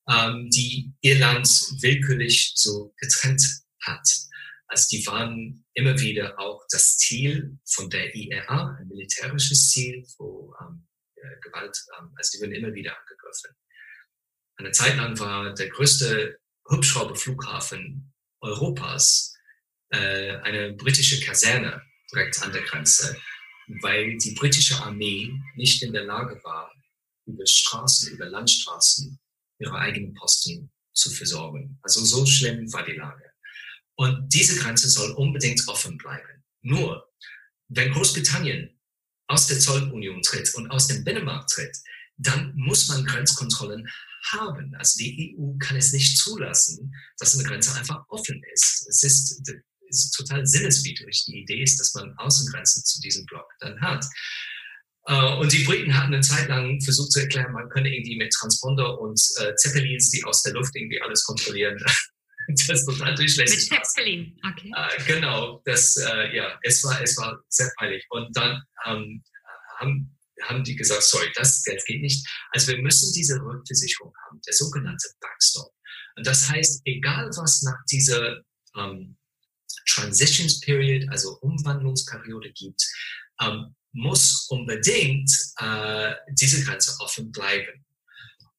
[0.09, 1.47] ähm, die Irland
[1.81, 3.43] willkürlich so getrennt
[3.81, 4.07] hat.
[4.67, 10.53] Also die waren immer wieder auch das Ziel von der IRA, ein militärisches Ziel, wo
[10.61, 10.87] ähm,
[11.41, 13.55] Gewalt, ähm, also die wurden immer wieder angegriffen.
[14.57, 16.37] Eine Zeit lang war der größte
[16.69, 19.33] Hubschrauberflughafen Europas
[19.89, 23.17] äh, eine britische Kaserne direkt an der Grenze,
[23.81, 26.71] weil die britische Armee nicht in der Lage war,
[27.25, 29.19] über Straßen, über Landstraßen
[29.59, 31.79] ihre eigenen Posten zu versorgen.
[31.81, 33.22] Also so schlimm war die Lage.
[33.95, 36.43] Und diese Grenze soll unbedingt offen bleiben.
[36.61, 37.11] Nur,
[37.67, 38.79] wenn Großbritannien
[39.27, 41.77] aus der Zollunion tritt und aus dem Binnenmarkt tritt,
[42.17, 43.87] dann muss man Grenzkontrollen
[44.31, 44.73] haben.
[44.75, 48.87] Also die EU kann es nicht zulassen, dass eine Grenze einfach offen ist.
[48.87, 49.43] Es ist
[49.93, 51.25] ist total sinneswidrig.
[51.25, 54.05] Die Idee ist, dass man Außengrenzen zu diesem Block dann hat.
[55.09, 58.31] Uh, und die Briten hatten eine Zeit lang versucht zu erklären, man könne irgendwie mit
[58.31, 61.77] Transponder und äh, Zeppelins, die aus der Luft irgendwie alles kontrollieren,
[62.67, 64.71] das total durchlässig Mit Zeppelin, okay.
[64.75, 68.05] Äh, genau, das, äh, ja, es war, es war sehr peinlich.
[68.09, 69.23] Und dann ähm,
[69.79, 72.27] haben, haben die gesagt, sorry, das Geld geht nicht.
[72.51, 75.71] Also wir müssen diese Rückversicherung haben, der sogenannte Backstop.
[76.15, 78.41] Und das heißt, egal was nach dieser
[78.77, 79.17] ähm,
[79.87, 82.81] Transitions Period, also Umwandlungsperiode gibt,
[83.41, 87.82] ähm, muss unbedingt äh, diese Grenze offen bleiben.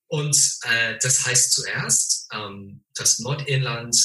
[0.09, 3.97] Und äh, das heißt zuerst, ähm, dass Nordirland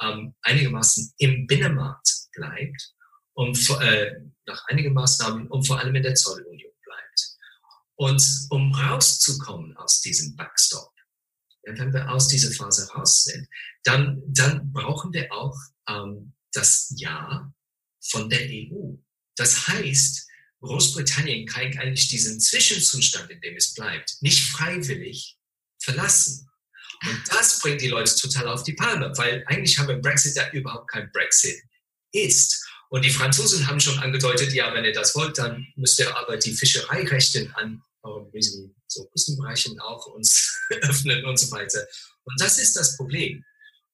[0.00, 2.94] ähm, einigermaßen im Binnenmarkt bleibt
[3.34, 4.12] und äh,
[4.46, 7.36] nach einigen Maßnahmen und vor allem in der Zollunion bleibt.
[7.96, 10.92] Und um rauszukommen aus diesem Backstop,
[11.64, 13.46] wenn wir aus dieser Phase raus sind,
[13.84, 15.56] dann, dann brauchen wir auch
[15.88, 17.52] ähm, das Ja
[18.00, 18.96] von der EU.
[19.36, 20.26] Das heißt,
[20.60, 25.38] Großbritannien kann eigentlich diesen Zwischenzustand, in dem es bleibt, nicht freiwillig
[25.82, 26.48] verlassen.
[27.02, 30.52] Und das bringt die Leute total auf die Palme, weil eigentlich haben wir Brexit, der
[30.52, 31.62] überhaupt kein Brexit
[32.12, 32.66] ist.
[32.90, 36.36] Und die Franzosen haben schon angedeutet, ja, wenn ihr das wollt, dann müsst ihr aber
[36.36, 37.82] die Fischereirechte an
[38.34, 41.86] diesen so Küstenbereichen auch uns öffnen und so weiter.
[42.24, 43.44] Und das ist das Problem.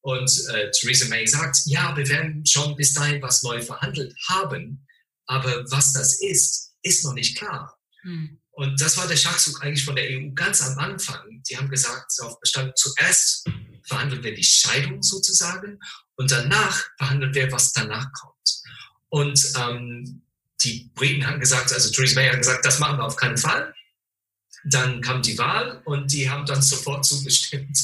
[0.00, 4.86] Und äh, Theresa May sagt, ja, wir werden schon bis dahin was neu verhandelt haben,
[5.26, 7.76] aber was das ist, ist noch nicht klar.
[8.02, 8.40] Hm.
[8.56, 11.42] Und das war der Schachzug eigentlich von der EU ganz am Anfang.
[11.48, 13.46] Die haben gesagt, auf Bestand zuerst
[13.84, 15.78] verhandeln wir die Scheidung sozusagen
[16.16, 18.62] und danach verhandeln wir, was danach kommt.
[19.10, 20.22] Und ähm,
[20.62, 23.74] die Briten haben gesagt, also Theresa May hat gesagt, das machen wir auf keinen Fall.
[24.64, 27.78] Dann kam die Wahl und die haben dann sofort zugestimmt.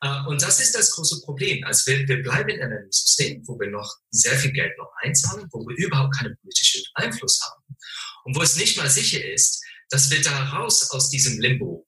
[0.00, 1.62] Äh, und das ist das große Problem.
[1.64, 5.46] Also wir, wir bleiben in einem System, wo wir noch sehr viel Geld noch einzahlen,
[5.52, 7.76] wo wir überhaupt keinen politischen Einfluss haben
[8.24, 11.86] und wo es nicht mal sicher ist, dass wir da raus aus diesem Limbo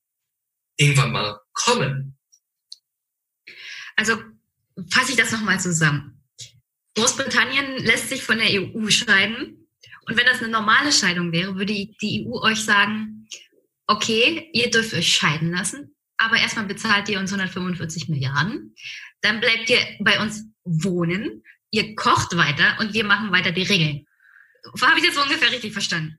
[0.77, 2.19] irgendwann mal kommen.
[3.97, 4.19] Also
[4.91, 6.23] fasse ich das nochmal zusammen.
[6.97, 9.69] Großbritannien lässt sich von der EU scheiden.
[10.07, 13.29] Und wenn das eine normale Scheidung wäre, würde die EU euch sagen,
[13.87, 18.75] okay, ihr dürft euch scheiden lassen, aber erstmal bezahlt ihr uns 145 Milliarden.
[19.21, 24.07] Dann bleibt ihr bei uns wohnen, ihr kocht weiter und wir machen weiter die Regeln.
[24.81, 26.19] Habe ich das ungefähr richtig verstanden?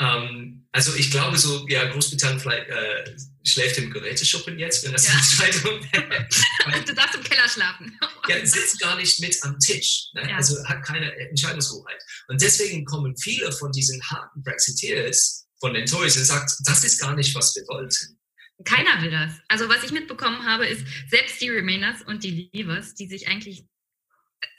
[0.00, 5.06] Ähm, also ich glaube so, ja, Großbritannien vielleicht, äh, schläft im Geräteschuppen jetzt, wenn das
[5.06, 5.12] ja.
[5.12, 6.82] eine Entscheidung wäre.
[6.84, 7.98] du darfst im Keller schlafen.
[8.28, 10.08] ja, sitzt gar nicht mit am Tisch.
[10.14, 10.28] Ne?
[10.28, 10.36] Ja.
[10.36, 12.02] Also hat keine Entscheidungshoheit.
[12.28, 17.00] Und deswegen kommen viele von diesen harten Brexiteers von den Tories und sagt, das ist
[17.00, 18.18] gar nicht, was wir wollten.
[18.64, 19.32] Keiner will das.
[19.48, 23.64] Also was ich mitbekommen habe, ist, selbst die Remainers und die Leavers, die sich eigentlich,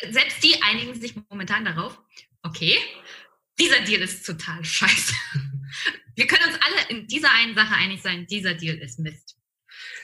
[0.09, 1.97] selbst die einigen sich momentan darauf,
[2.43, 2.77] okay,
[3.59, 5.13] dieser Deal ist total scheiße.
[6.15, 9.35] Wir können uns alle in dieser einen Sache einig sein, dieser Deal ist Mist.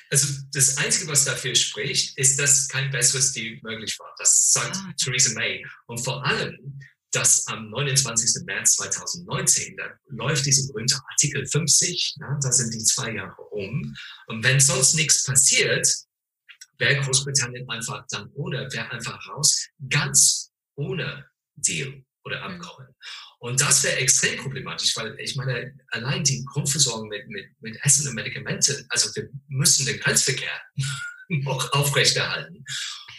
[0.09, 4.13] Also das Einzige, was dafür spricht, ist, dass kein besseres Deal möglich war.
[4.17, 4.93] Das sagt ah.
[4.97, 5.65] Theresa May.
[5.87, 6.79] Und vor allem,
[7.11, 8.43] dass am 29.
[8.45, 13.95] März 2019, da läuft diese berühmte Artikel 50, na, da sind die zwei Jahre um.
[14.27, 15.87] Und wenn sonst nichts passiert,
[16.77, 22.55] wäre Großbritannien einfach dann oder wäre einfach raus, ganz ohne Deal oder mhm.
[22.55, 22.95] Abkommen.
[23.41, 28.07] Und das wäre extrem problematisch, weil ich meine, allein die Grundversorgung mit, mit, mit Essen
[28.07, 30.61] und Medikamenten, also wir müssen den Grenzverkehr
[31.27, 32.63] noch aufrechterhalten.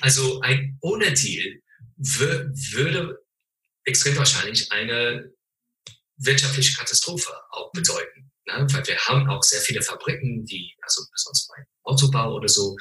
[0.00, 1.60] Also ein ohne Deal
[1.96, 3.18] würde
[3.84, 5.28] extrem wahrscheinlich eine
[6.18, 8.30] wirtschaftliche Katastrophe auch bedeuten.
[8.46, 8.64] Ne?
[8.70, 12.76] Weil wir haben auch sehr viele Fabriken, die, also besonders beim Autobau oder so,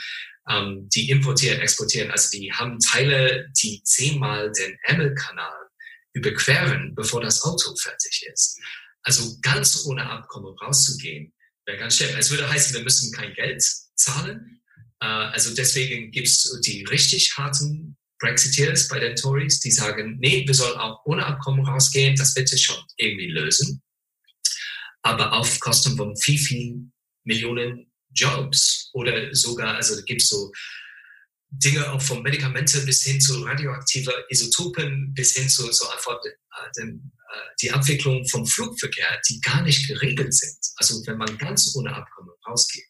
[0.48, 2.12] ähm, die importieren, exportieren.
[2.12, 5.71] Also die haben Teile, die zehnmal den Ärmelkanal
[6.14, 8.60] überqueren, bevor das Auto fertig ist.
[9.04, 11.34] Also ganz ohne Abkommen rauszugehen,
[11.66, 12.16] wäre ganz schlimm.
[12.18, 13.64] Es würde heißen, wir müssen kein Geld
[13.96, 14.62] zahlen.
[15.02, 20.54] Äh, also deswegen gibt's die richtig harten Brexiteers bei den Tories, die sagen, nee, wir
[20.54, 23.82] sollen auch ohne Abkommen rausgehen, das wird sich schon irgendwie lösen.
[25.02, 26.92] Aber auf Kosten von viel, viel
[27.24, 30.52] Millionen Jobs oder sogar, also da gibt's so
[31.52, 36.72] Dinge auch von Medikamente bis hin zu radioaktiver Isotopen bis hin zu so einfach äh,
[36.78, 40.58] den, äh, die Abwicklung vom Flugverkehr, die gar nicht geregelt sind.
[40.78, 42.88] Also wenn man ganz ohne Abkommen rausgeht.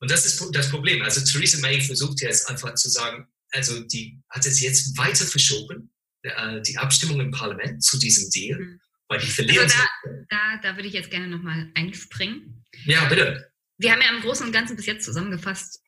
[0.00, 1.02] Und das ist das Problem.
[1.02, 5.94] Also Theresa May versucht jetzt einfach zu sagen, also die hat es jetzt weiter verschoben,
[6.22, 8.80] äh, die Abstimmung im Parlament zu diesem Deal, mhm.
[9.08, 9.64] weil die verlieren.
[9.64, 12.64] Also da, da, da würde ich jetzt gerne nochmal einspringen.
[12.86, 13.52] Ja, bitte.
[13.78, 15.80] Wir haben ja im Großen und Ganzen bis jetzt zusammengefasst,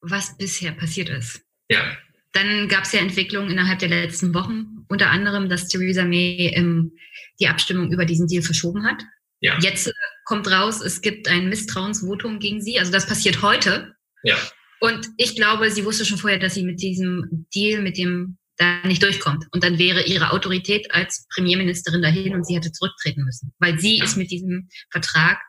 [0.00, 1.40] was bisher passiert ist.
[1.68, 1.96] Ja.
[2.32, 6.92] Dann gab es ja Entwicklungen innerhalb der letzten Wochen, unter anderem, dass Theresa May ähm,
[7.40, 9.02] die Abstimmung über diesen Deal verschoben hat.
[9.40, 9.58] Ja.
[9.60, 9.92] Jetzt äh,
[10.24, 12.78] kommt raus, es gibt ein Misstrauensvotum gegen sie.
[12.78, 13.94] Also das passiert heute.
[14.22, 14.36] Ja.
[14.80, 18.80] Und ich glaube, sie wusste schon vorher, dass sie mit diesem Deal, mit dem da
[18.84, 19.46] nicht durchkommt.
[19.52, 23.98] Und dann wäre ihre Autorität als Premierministerin dahin und sie hätte zurücktreten müssen, weil sie
[23.98, 24.04] ja.
[24.04, 25.40] ist mit diesem Vertrag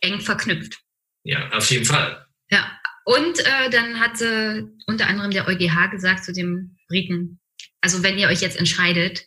[0.00, 0.78] eng verknüpft.
[1.24, 2.26] Ja, auf jeden Fall.
[2.50, 7.40] Ja, und äh, dann hat sie unter anderem der EuGH gesagt zu dem Briten,
[7.80, 9.26] also wenn ihr euch jetzt entscheidet,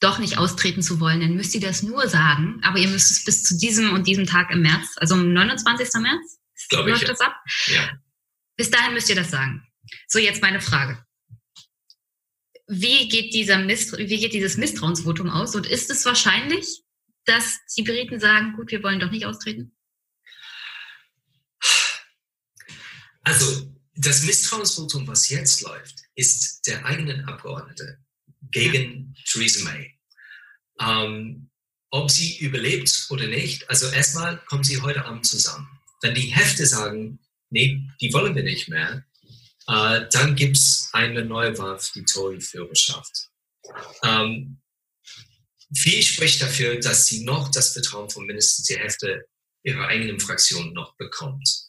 [0.00, 3.24] doch nicht austreten zu wollen, dann müsst ihr das nur sagen, aber ihr müsst es
[3.24, 5.88] bis zu diesem und diesem Tag im März, also am 29.
[6.00, 7.34] März, Glaube läuft ich, das ab?
[7.66, 7.98] Ja.
[8.56, 9.66] Bis dahin müsst ihr das sagen.
[10.06, 11.02] So, jetzt meine Frage.
[12.68, 15.54] Wie geht, dieser Misst wie geht dieses Misstrauensvotum aus?
[15.54, 16.82] Und ist es wahrscheinlich,
[17.24, 19.75] dass die Briten sagen, gut, wir wollen doch nicht austreten?
[23.26, 27.98] Also, das Misstrauensvotum, was jetzt läuft, ist der eigenen Abgeordnete
[28.52, 29.22] gegen ja.
[29.24, 29.98] Theresa May.
[30.80, 31.50] Ähm,
[31.90, 35.66] ob sie überlebt oder nicht, also erstmal kommen sie heute Abend zusammen.
[36.02, 37.18] Wenn die Hefte sagen,
[37.50, 39.04] nee, die wollen wir nicht mehr,
[39.66, 43.30] äh, dann gibt es eine neue Wahl für die Tory-Führerschaft.
[44.04, 44.60] Ähm,
[45.74, 49.26] viel spricht dafür, dass sie noch das Vertrauen von mindestens die Hälfte
[49.64, 51.65] ihrer eigenen Fraktion noch bekommt,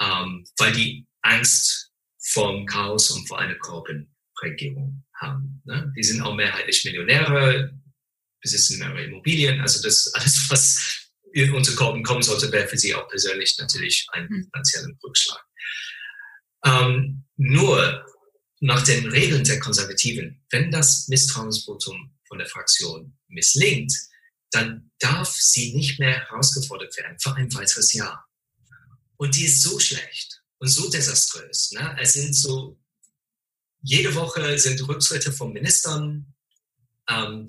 [0.00, 5.62] ähm, weil die Angst vom Chaos und vor einer Corbyn-Regierung haben.
[5.64, 5.92] Ne?
[5.96, 7.72] Die sind auch mehrheitlich Millionäre,
[8.40, 11.06] besitzen mehrere Immobilien, also das alles, was
[11.52, 14.44] unter Corbyn kommen sollte, wäre für sie auch persönlich natürlich ein hm.
[14.44, 15.44] finanzieller Rückschlag.
[16.64, 18.06] Ähm, nur
[18.60, 23.92] nach den Regeln der Konservativen, wenn das Misstrauensvotum von der Fraktion misslingt,
[24.50, 28.25] dann darf sie nicht mehr herausgefordert werden für ein weiteres Jahr.
[29.16, 31.72] Und die ist so schlecht und so desaströs.
[31.72, 31.96] Ne?
[32.00, 32.78] Es sind so,
[33.82, 36.34] jede Woche sind Rücktritte von Ministern.
[37.08, 37.48] Ähm,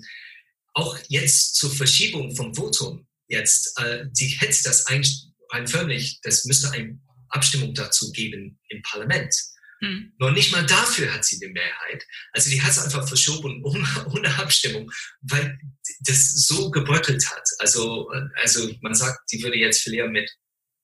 [0.74, 6.44] auch jetzt zur Verschiebung vom Votum, jetzt, äh, die hätte das eigentlich rein förmlich, das
[6.44, 9.34] müsste ein Abstimmung dazu geben im Parlament.
[9.80, 10.12] Hm.
[10.18, 12.04] Noch nicht mal dafür hat sie die Mehrheit.
[12.32, 14.90] Also die hat es einfach verschoben ohne, ohne Abstimmung,
[15.22, 15.58] weil
[16.00, 17.44] das so gebröckelt hat.
[17.58, 18.08] Also,
[18.42, 20.30] also man sagt, die würde jetzt verlieren mit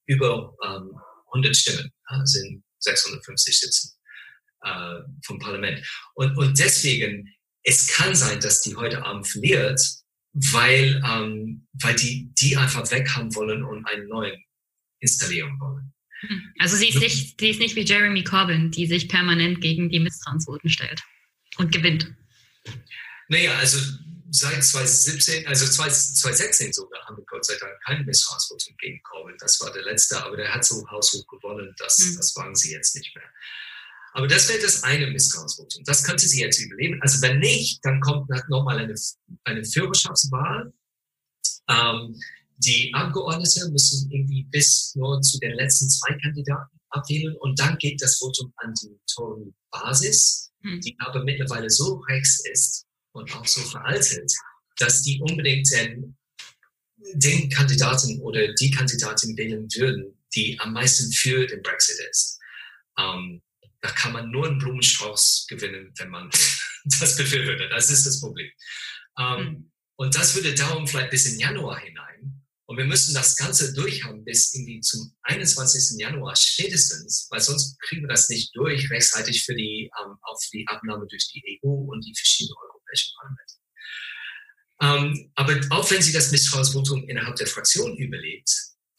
[0.07, 0.91] über ähm,
[1.33, 3.91] 100 Stimmen, ja, sind 650 Sitzen
[4.63, 5.87] äh, vom Parlament.
[6.15, 7.29] Und, und deswegen,
[7.63, 9.81] es kann sein, dass die heute Abend verliert,
[10.33, 14.37] weil, ähm, weil die die einfach weg haben wollen und einen neuen
[15.01, 15.93] installieren wollen.
[16.21, 16.55] Hm.
[16.59, 20.01] Also sie ist nicht, sie ist nicht wie Jeremy Corbyn, die sich permanent gegen die
[20.01, 21.03] Misstrauensvoten stellt
[21.59, 22.13] und gewinnt.
[23.29, 23.79] Naja, also
[24.35, 29.37] seit 2017, also 2016 sogar, haben wir Gott sei Dank keine Misstrauensvotum gegen Corbyn.
[29.39, 32.17] Das war der letzte, aber der hat so haushoch gewonnen, das, mhm.
[32.17, 33.25] das wagen sie jetzt nicht mehr.
[34.13, 35.85] Aber das wäre das eine Misstrauensvotum.
[35.85, 37.01] Das könnte sie jetzt überleben.
[37.03, 38.95] Also wenn nicht, dann kommt nochmal eine,
[39.45, 40.73] eine Führerschaftswahl.
[41.69, 42.21] Ähm,
[42.57, 48.03] die Abgeordneten müssen irgendwie bis nur zu den letzten zwei Kandidaten abwählen und dann geht
[48.03, 50.81] das Votum an die Tory-Basis, hm.
[50.81, 54.31] die aber mittlerweile so rechts ist und auch so veraltet,
[54.79, 56.17] dass die unbedingt den,
[57.15, 62.39] den Kandidaten oder die Kandidatin wählen würden, die am meisten für den Brexit ist.
[62.99, 63.41] Ähm,
[63.81, 66.29] da kann man nur einen Blumenstrauß gewinnen, wenn man
[66.85, 67.71] das befürwortet.
[67.71, 68.51] Das ist das Problem.
[69.19, 69.71] Ähm, hm.
[69.97, 72.43] Und das würde dauern vielleicht bis in Januar hinein.
[72.67, 76.01] Und wir müssen das Ganze durchhaben bis irgendwie zum 21.
[76.01, 80.67] Januar spätestens, weil sonst kriegen wir das nicht durch rechtzeitig für die, ähm, auf die
[80.67, 82.57] Abnahme durch die EU und die verschiedenen
[82.95, 83.55] europäischen Parlamente.
[84.81, 88.51] Ähm, aber auch wenn sie das Misstrauensvotum innerhalb der Fraktion überlebt,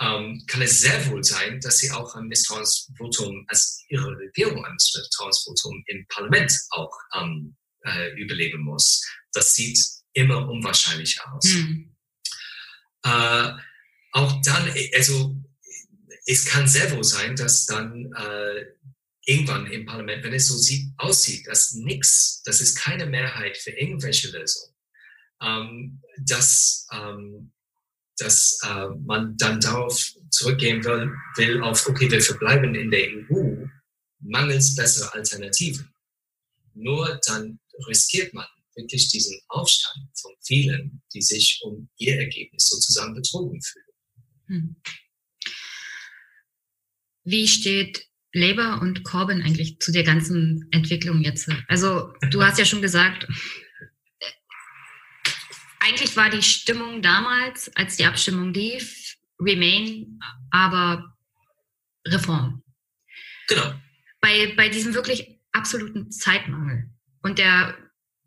[0.02, 4.74] ähm, kann es sehr wohl sein, dass sie auch ein Misstrauensvotum, als ihre Regierung ein
[4.74, 9.06] Misstrauensvotum im Parlament auch ähm, äh, überleben muss.
[9.34, 9.80] Das sieht
[10.14, 11.46] immer unwahrscheinlich aus.
[11.46, 11.96] Hm.
[13.04, 13.52] Äh,
[14.12, 15.36] auch dann, also
[16.26, 18.66] es kann sehr wohl sein, dass dann äh,
[19.26, 23.72] irgendwann im Parlament, wenn es so sieht, aussieht, dass nichts, dass es keine Mehrheit für
[23.72, 24.70] irgendwelche Lösung,
[25.42, 27.52] ähm, dass, ähm,
[28.18, 33.66] dass äh, man dann darauf zurückgehen will, will auf, okay, wir verbleiben in der EU,
[34.20, 35.94] mangels besserer Alternativen.
[36.74, 38.46] Nur dann riskiert man
[38.76, 43.86] wirklich diesen Aufstand von vielen, die sich um ihr Ergebnis sozusagen betrogen fühlen.
[44.48, 44.76] Hm.
[47.24, 51.50] Wie steht Labour und Corbyn eigentlich zu der ganzen Entwicklung jetzt?
[51.68, 53.28] Also du hast ja schon gesagt,
[55.80, 60.20] eigentlich war die Stimmung damals, als die Abstimmung lief, Remain,
[60.52, 61.16] aber
[62.06, 62.64] Reform.
[63.48, 63.74] Genau.
[64.20, 66.90] Bei, bei diesem wirklich absoluten Zeitmangel
[67.22, 67.78] und der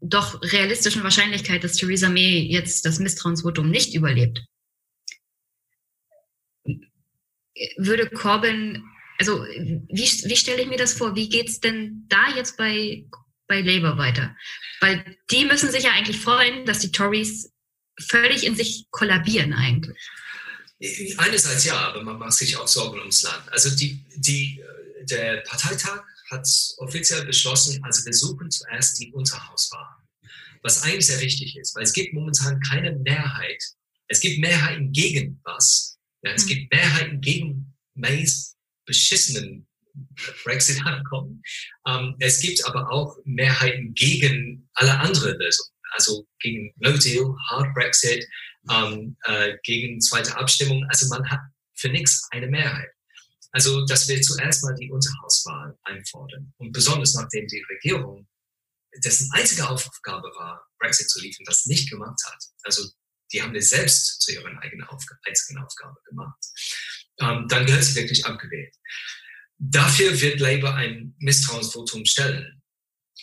[0.00, 4.44] doch realistischen Wahrscheinlichkeit, dass Theresa May jetzt das Misstrauensvotum nicht überlebt,
[7.76, 8.84] würde Corbyn
[9.18, 11.14] Also wie, wie stelle ich mir das vor?
[11.14, 13.04] Wie geht's denn da jetzt bei,
[13.48, 14.34] bei Labour weiter?
[14.80, 17.50] Weil die müssen sich ja eigentlich freuen, dass die Tories
[18.00, 19.98] völlig in sich kollabieren eigentlich.
[21.16, 23.52] Einerseits ja, aber man macht sich auch Sorgen ums Land.
[23.52, 24.62] Also die, die,
[25.02, 29.96] der Parteitag hat offiziell beschlossen, also wir suchen zuerst die Unterhauswahl.
[30.62, 33.62] Was eigentlich sehr wichtig ist, weil es gibt momentan keine Mehrheit.
[34.06, 35.98] Es gibt Mehrheiten gegen was.
[36.22, 36.48] Ja, es mhm.
[36.48, 38.57] gibt Mehrheiten gegen Mays
[38.88, 39.68] beschissenen
[40.44, 41.42] Brexit-Abkommen.
[41.86, 45.70] Ähm, es gibt aber auch Mehrheiten gegen alle anderen Lösungen.
[45.92, 48.28] Also gegen No Deal, Hard Brexit,
[48.70, 50.84] ähm, äh, gegen zweite Abstimmung.
[50.90, 51.40] Also man hat
[51.74, 52.90] für nichts eine Mehrheit.
[53.52, 56.52] Also, dass wir zuerst mal die Unterhauswahl einfordern.
[56.58, 58.28] Und besonders nachdem die Regierung,
[59.02, 62.44] dessen einzige Aufgabe war, Brexit zu liefern, das nicht gemacht hat.
[62.64, 62.86] Also,
[63.32, 66.38] die haben es selbst zu ihrer eigenen Aufgabe, einzigen Aufgabe gemacht.
[67.20, 68.74] Ähm, dann gehört sie wirklich abgewählt.
[69.58, 72.62] Dafür wird Labour ein Misstrauensvotum stellen.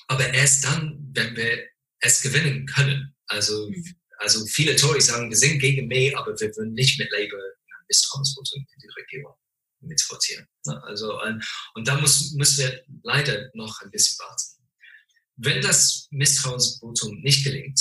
[0.08, 1.66] Aber erst dann, wenn wir
[2.00, 3.16] es gewinnen können.
[3.28, 3.96] Also, mhm.
[4.18, 7.86] also viele Tories sagen, wir sind gegen May, aber wir würden nicht mit Labour ein
[7.88, 9.34] Misstrauensvotum in die Regierung
[9.80, 10.48] mitvotieren.
[10.84, 11.20] Also,
[11.76, 14.68] und da muss, müssen wir leider noch ein bisschen warten.
[15.38, 17.80] Wenn das Misstrauensvotum nicht gelingt,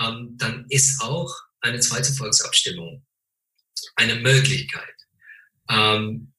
[0.00, 3.04] ähm, dann ist auch eine zweite Volksabstimmung
[3.96, 4.94] eine Möglichkeit.
[5.68, 6.32] Ähm,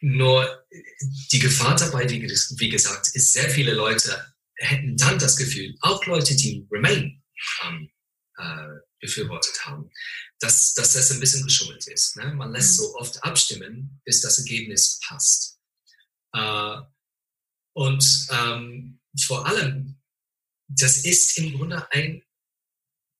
[0.00, 0.66] nur
[1.32, 6.36] die Gefahr dabei, wie, gesagt, ist, sehr viele Leute hätten dann das Gefühl, auch Leute,
[6.36, 7.22] die Remain
[7.64, 7.90] ähm,
[8.36, 8.68] äh,
[9.00, 9.90] befürwortet haben,
[10.40, 12.16] dass, dass das ein bisschen geschummelt ist.
[12.16, 12.32] Ne?
[12.34, 12.84] Man lässt mhm.
[12.84, 15.58] so oft abstimmen, bis das Ergebnis passt.
[16.32, 16.76] Äh,
[17.74, 20.00] und ähm, vor allem,
[20.68, 22.22] das ist im Grunde ein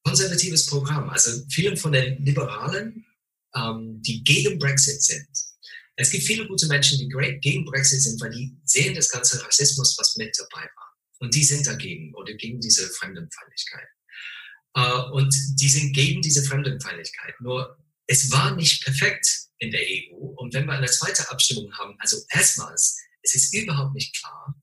[0.04, 1.08] konservatives Programm.
[1.10, 3.06] Also viele von den Liberalen,
[3.56, 5.28] ähm, die gegen Brexit sind,
[5.96, 7.08] es gibt viele gute Menschen, die
[7.40, 10.96] gegen Brexit sind, weil die sehen das ganze Rassismus, was mit dabei war.
[11.20, 13.86] Und die sind dagegen oder gegen diese Fremdenfeindlichkeit.
[14.74, 17.34] Äh, und die sind gegen diese Fremdenfeindlichkeit.
[17.40, 19.26] Nur es war nicht perfekt
[19.58, 20.16] in der EU.
[20.36, 24.60] Und wenn wir eine zweite Abstimmung haben, also erstmals, es ist überhaupt nicht klar,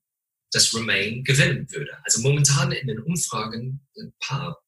[0.52, 1.96] dass Remain gewinnen würde.
[2.04, 4.61] Also momentan in den Umfragen ein paar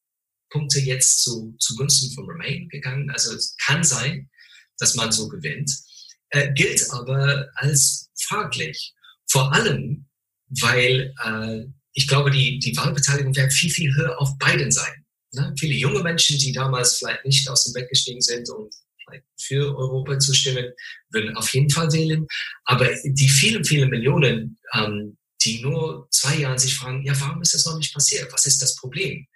[0.55, 3.09] Punkte jetzt zu, zugunsten von Remain gegangen.
[3.09, 4.29] Also es kann sein,
[4.79, 5.69] dass man so gewinnt,
[6.29, 8.93] äh, gilt aber als fraglich.
[9.27, 10.07] Vor allem,
[10.61, 15.05] weil äh, ich glaube, die, die Wahlbeteiligung wäre viel, viel höher auf beiden Seiten.
[15.33, 15.53] Ne?
[15.59, 18.73] Viele junge Menschen, die damals vielleicht nicht aus dem Bett gestiegen sind und
[19.37, 20.71] für Europa zu stimmen,
[21.09, 22.25] würden auf jeden Fall wählen.
[22.63, 27.53] Aber die vielen, vielen Millionen, ähm, die nur zwei Jahren sich fragen, ja, warum ist
[27.53, 28.31] das noch nicht passiert?
[28.33, 29.27] Was ist das Problem?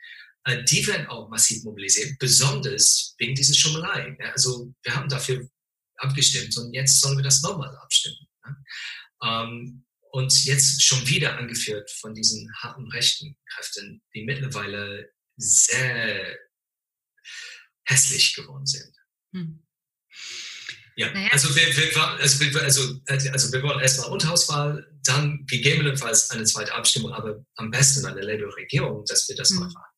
[0.46, 4.16] Äh, die werden auch massiv mobilisiert, besonders wegen dieser Schummelei.
[4.20, 4.32] Ja?
[4.32, 5.48] Also wir haben dafür
[5.98, 8.28] abgestimmt und jetzt sollen wir das nochmal abstimmen.
[8.46, 8.56] Ne?
[9.24, 16.38] Ähm, und jetzt schon wieder angeführt von diesen harten rechten Kräften, die mittlerweile sehr
[17.86, 18.96] hässlich geworden sind.
[19.34, 19.66] Hm.
[20.96, 21.30] Ja, naja.
[21.32, 26.74] also, wir, wir, also, wir, also, also wir wollen erstmal Unterhauswahl, dann gegebenenfalls eine zweite
[26.74, 29.60] Abstimmung, aber am besten eine Labour-Regierung, dass wir das hm.
[29.60, 29.89] mal können.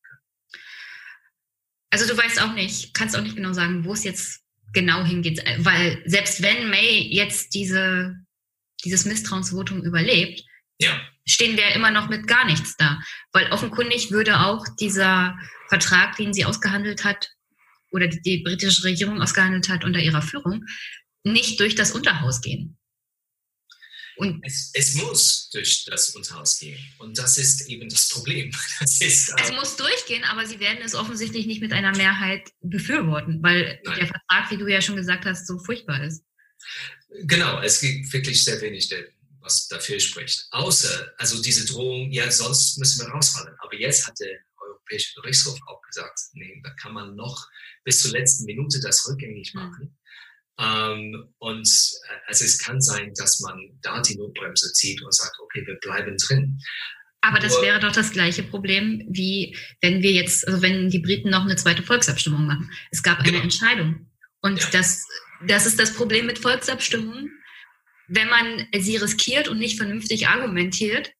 [1.92, 4.40] Also du weißt auch nicht, kannst auch nicht genau sagen, wo es jetzt
[4.72, 8.16] genau hingeht, weil selbst wenn May jetzt diese,
[8.84, 10.42] dieses Misstrauensvotum überlebt,
[10.80, 13.00] ja stehen wir immer noch mit gar nichts da.
[13.32, 15.38] Weil offenkundig würde auch dieser
[15.68, 17.30] Vertrag, den sie ausgehandelt hat,
[17.90, 20.64] oder die, die britische Regierung ausgehandelt hat unter ihrer Führung,
[21.24, 22.78] nicht durch das Unterhaus gehen.
[24.16, 26.78] Und es, es, muss durch das Unterhaus gehen.
[26.98, 28.50] Und das ist eben das Problem.
[28.80, 32.50] Das ist, äh, es muss durchgehen, aber sie werden es offensichtlich nicht mit einer Mehrheit
[32.60, 33.98] befürworten, weil Nein.
[33.98, 36.24] der Vertrag, wie du ja schon gesagt hast, so furchtbar ist.
[37.22, 38.88] Genau, es gibt wirklich sehr wenig
[39.42, 40.46] was dafür spricht.
[40.50, 43.54] Außer, also diese Drohung, ja, sonst müssen wir rausfallen.
[43.58, 47.48] Aber jetzt hat der Europäische Gerichtshof auch gesagt, nee, da kann man noch
[47.84, 49.60] bis zur letzten Minute das rückgängig hm.
[49.60, 49.84] machen.
[49.84, 49.96] Mhm.
[50.58, 55.34] Ähm, und äh, also es kann sein, dass man da die Notbremse zieht und sagt,
[55.40, 56.58] okay, wir bleiben drin.
[57.20, 61.30] Aber das wäre doch das gleiche Problem, wie wenn wir jetzt, also wenn die Briten
[61.30, 62.70] noch eine zweite Volksabstimmung machen.
[62.90, 63.44] Es gab eine genau.
[63.44, 64.10] Entscheidung.
[64.40, 64.68] Und ja.
[64.72, 65.06] das,
[65.46, 67.30] das ist das Problem mit Volksabstimmungen
[68.14, 71.12] wenn man sie riskiert und nicht vernünftig argumentiert,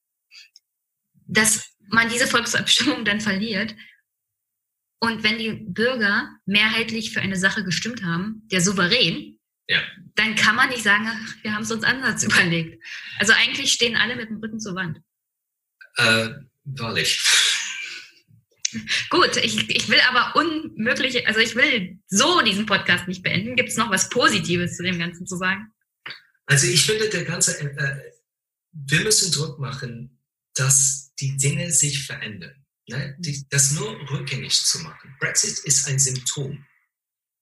[1.27, 3.75] dass man diese Volksabstimmung dann verliert.
[5.03, 9.37] Und wenn die Bürger mehrheitlich für eine Sache gestimmt haben, der souverän,
[9.67, 9.81] ja.
[10.15, 11.09] dann kann man nicht sagen,
[11.43, 12.81] wir haben es uns anders überlegt.
[13.19, 15.01] Also eigentlich stehen alle mit dem Rücken zur Wand.
[15.97, 16.29] Äh,
[16.63, 17.21] wahrlich.
[19.11, 23.57] Gut, ich, ich will aber unmögliche, also ich will so diesen Podcast nicht beenden.
[23.57, 25.67] Gibt es noch was Positives zu dem Ganzen zu sagen?
[26.47, 28.13] Also ich finde, der ganze, äh, äh,
[28.71, 30.23] wir müssen Druck machen,
[30.55, 32.62] dass die Dinge sich verändern.
[32.89, 33.17] Ne?
[33.19, 35.15] Die, das nur rückgängig zu machen.
[35.21, 36.65] Brexit ist ein Symptom.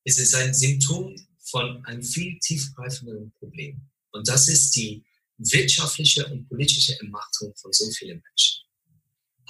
[0.04, 1.14] Es ist ein Symptom
[1.50, 3.80] von einem viel tiefgreifenderen Problem.
[4.12, 5.04] Und das ist die
[5.38, 8.60] wirtschaftliche und politische Entmachtung von so vielen Menschen.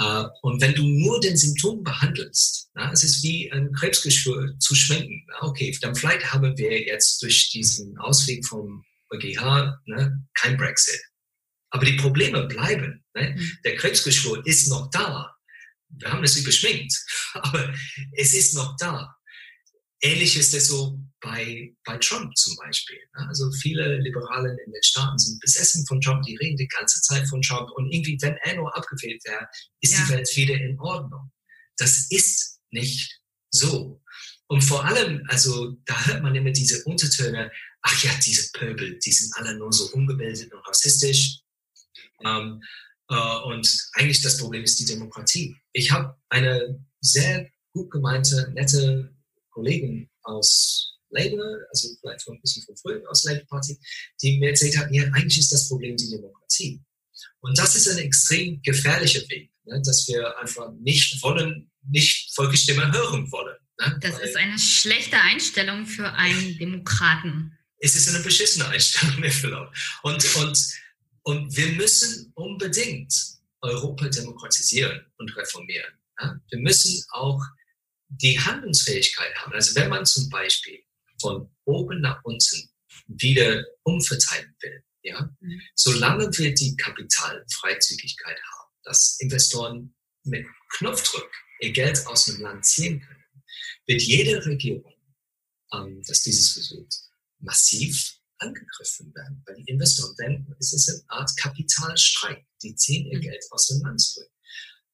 [0.00, 4.74] Uh, und wenn du nur den Symptom behandelst, na, es ist wie ein Krebsgeschwür zu
[4.74, 5.26] schwenken.
[5.28, 11.00] Na, okay, dann vielleicht haben wir jetzt durch diesen Ausweg vom EuGH ne, kein Brexit.
[11.68, 13.04] Aber die Probleme bleiben.
[13.14, 13.34] Ne?
[13.36, 13.58] Mhm.
[13.64, 15.36] Der Krebsgeschwür ist noch da.
[15.98, 16.92] Wir haben es überschminkt,
[17.34, 17.74] aber
[18.12, 19.14] es ist noch da.
[20.02, 22.98] Ähnlich ist es so bei, bei Trump zum Beispiel.
[23.16, 23.26] Ne?
[23.28, 27.28] Also viele Liberalen in den Staaten sind besessen von Trump, die reden die ganze Zeit
[27.28, 29.46] von Trump und irgendwie, wenn er nur abgewählt wäre,
[29.80, 30.04] ist ja.
[30.04, 31.30] die Welt wieder in Ordnung.
[31.76, 33.20] Das ist nicht
[33.50, 34.02] so.
[34.46, 39.12] Und vor allem, also da hört man immer diese Untertöne, ach ja, diese Pöbel, die
[39.12, 41.40] sind alle nur so ungebildet und rassistisch.
[42.24, 42.66] Ähm, äh,
[43.16, 45.56] und eigentlich das Problem ist die Demokratie.
[45.72, 49.12] Ich habe eine sehr gut gemeinte, nette
[49.50, 53.78] Kollegin aus Labour, also vielleicht ein bisschen von früher aus Labour Party,
[54.22, 56.80] die mir erzählt hat, ja, eigentlich ist das Problem die Demokratie.
[57.40, 62.92] Und das ist ein extrem gefährlicher Weg, ne, dass wir einfach nicht wollen, nicht Volksstimme
[62.92, 63.56] hören wollen.
[63.80, 67.58] Ne, das ist eine schlechte Einstellung für einen Demokraten.
[67.78, 69.72] Es ist eine beschissene Einstellung, mit Verlaub.
[70.02, 70.66] Und, und,
[71.30, 73.14] und wir müssen unbedingt
[73.60, 75.92] Europa demokratisieren und reformieren.
[76.48, 77.40] Wir müssen auch
[78.08, 79.52] die Handlungsfähigkeit haben.
[79.52, 80.82] Also wenn man zum Beispiel
[81.20, 82.68] von oben nach unten
[83.06, 85.62] wieder umverteilen will, ja, mhm.
[85.74, 93.00] solange wir die Kapitalfreizügigkeit haben, dass Investoren mit Knopfdruck ihr Geld aus dem Land ziehen
[93.00, 93.24] können,
[93.86, 94.94] wird jede Regierung,
[95.72, 96.92] ähm, das dieses versucht,
[97.38, 99.42] massiv angegriffen werden.
[99.46, 103.22] Weil die Investoren, wenn es ist eine Art Kapitalstreik, die ziehen ihr mhm.
[103.22, 104.30] Geld aus dem Land zurück.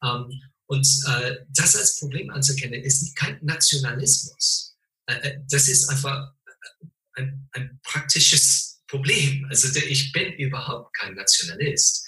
[0.02, 4.76] Ähm, und äh, das als Problem anzuerkennen, ist kein Nationalismus.
[5.06, 9.46] Äh, äh das ist einfach äh, ein, ein praktisches Problem.
[9.48, 12.06] Also ich bin überhaupt kein Nationalist.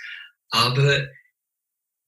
[0.51, 1.09] Aber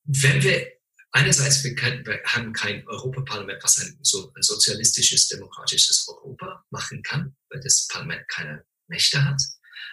[0.05, 0.67] wenn wir
[1.13, 7.03] einerseits wir, können, wir haben kein Europaparlament, was ein, so ein sozialistisches, demokratisches Europa machen
[7.03, 9.41] kann, weil das Parlament keine Mächte hat.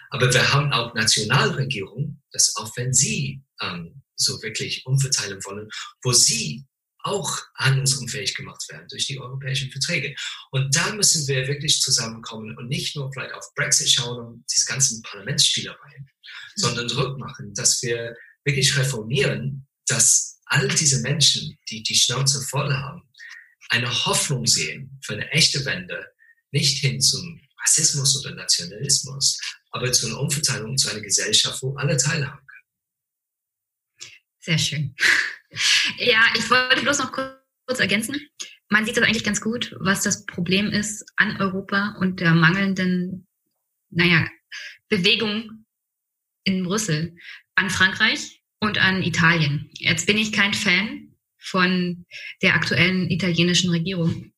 [0.10, 5.70] Aber wir haben auch Nationalregierungen, dass auch wenn sie ähm, so wirklich umverteilen wollen,
[6.04, 6.66] wo sie
[7.04, 10.14] auch handlungsunfähig gemacht werden durch die europäischen Verträge.
[10.52, 14.66] Und da müssen wir wirklich zusammenkommen und nicht nur vielleicht auf Brexit schauen und diese
[14.66, 16.08] ganzen Parlamentsspielereien, mhm.
[16.56, 22.74] sondern Druck machen, dass wir wirklich reformieren, dass all diese Menschen, die die Schnauze voll
[22.74, 23.04] haben,
[23.70, 26.08] eine Hoffnung sehen für eine echte Wende,
[26.52, 29.40] nicht hin zum Rassismus oder Nationalismus,
[29.72, 32.48] aber zu einer Umverteilung, zu einer Gesellschaft, wo alle teilhaben
[34.48, 34.96] sehr schön.
[35.98, 38.20] Ja, ich wollte bloß noch kurz ergänzen.
[38.68, 43.26] Man sieht das eigentlich ganz gut, was das Problem ist an Europa und der mangelnden,
[43.90, 44.28] naja,
[44.90, 45.66] Bewegung
[46.44, 47.16] in Brüssel,
[47.56, 49.70] an Frankreich und an Italien.
[49.72, 52.06] Jetzt bin ich kein Fan von
[52.42, 54.34] der aktuellen italienischen Regierung.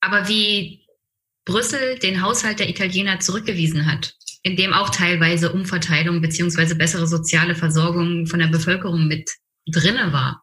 [0.00, 0.85] Aber wie
[1.46, 7.54] Brüssel den Haushalt der Italiener zurückgewiesen hat, in dem auch teilweise Umverteilung beziehungsweise bessere soziale
[7.54, 9.30] Versorgung von der Bevölkerung mit
[9.66, 10.42] drinne war.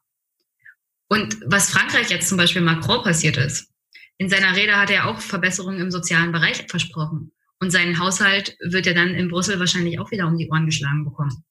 [1.10, 3.70] Und was Frankreich jetzt zum Beispiel Macron passiert ist,
[4.18, 7.32] in seiner Rede hat er auch Verbesserungen im sozialen Bereich versprochen.
[7.60, 11.04] Und seinen Haushalt wird er dann in Brüssel wahrscheinlich auch wieder um die Ohren geschlagen
[11.04, 11.44] bekommen.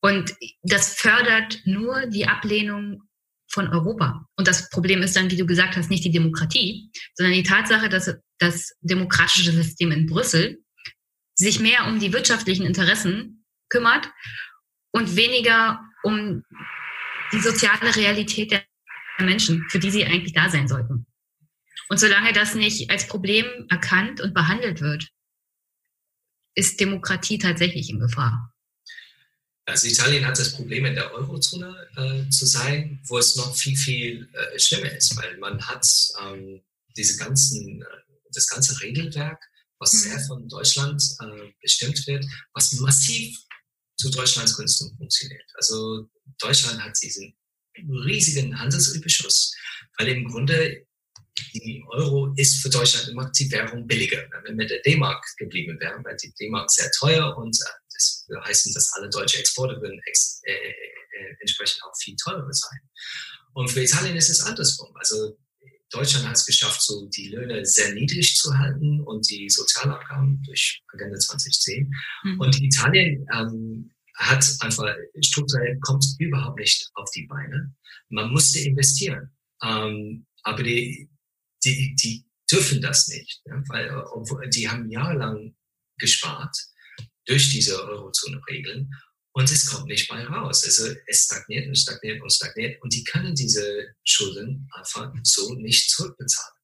[0.00, 3.02] Und das fördert nur die Ablehnung
[3.48, 4.26] von Europa.
[4.36, 7.88] Und das Problem ist dann, wie du gesagt hast, nicht die Demokratie, sondern die Tatsache,
[7.88, 10.64] dass das demokratische System in Brüssel
[11.34, 14.10] sich mehr um die wirtschaftlichen Interessen kümmert
[14.92, 16.42] und weniger um
[17.32, 18.64] die soziale Realität der
[19.20, 21.06] Menschen, für die sie eigentlich da sein sollten.
[21.88, 25.08] Und solange das nicht als Problem erkannt und behandelt wird,
[26.54, 28.52] ist Demokratie tatsächlich in Gefahr.
[29.66, 33.76] Also Italien hat das Problem in der Eurozone äh, zu sein, wo es noch viel,
[33.76, 35.86] viel äh, schlimmer ist, weil man hat
[36.22, 36.60] ähm,
[36.96, 37.86] diese ganzen, äh,
[38.32, 39.40] das ganze Regelwerk
[39.80, 40.26] was sehr mhm.
[40.26, 42.24] von Deutschland äh, bestimmt wird,
[42.54, 43.36] was massiv
[43.96, 45.50] zu Deutschlands Gunsten funktioniert.
[45.54, 46.08] Also
[46.38, 47.34] Deutschland hat diesen
[47.76, 49.54] riesigen Handelsüberschuss,
[49.98, 50.86] weil im Grunde
[51.54, 54.22] die Euro ist für Deutschland immer die Währung billiger.
[54.32, 58.24] Wenn wir mit der D-Mark geblieben wären, weil die D-Mark sehr teuer und äh, das
[58.28, 62.80] würde heißen, dass alle deutsche Exporte würden ex äh, äh, entsprechend auch viel teurer sein.
[63.54, 64.94] Und für Italien ist es andersrum.
[64.96, 65.38] Also
[65.90, 70.82] Deutschland hat es geschafft, so die Löhne sehr niedrig zu halten und die Sozialabgaben durch
[70.92, 71.92] Agenda 2010.
[72.24, 72.40] Mhm.
[72.40, 77.74] Und Italien ähm, hat einfach strukturell kommt überhaupt nicht auf die Beine.
[78.08, 79.30] Man musste investieren,
[79.62, 81.10] ähm, aber die,
[81.64, 85.54] die, die dürfen das nicht, ja, weil obwohl, die haben jahrelang
[85.98, 86.56] gespart
[87.26, 88.90] durch diese Eurozone-Regeln
[89.32, 90.64] und es kommt nicht bei raus.
[90.64, 95.90] Also es stagniert und stagniert und stagniert und die können diese Schulden einfach so nicht
[95.90, 96.54] zurückbezahlen.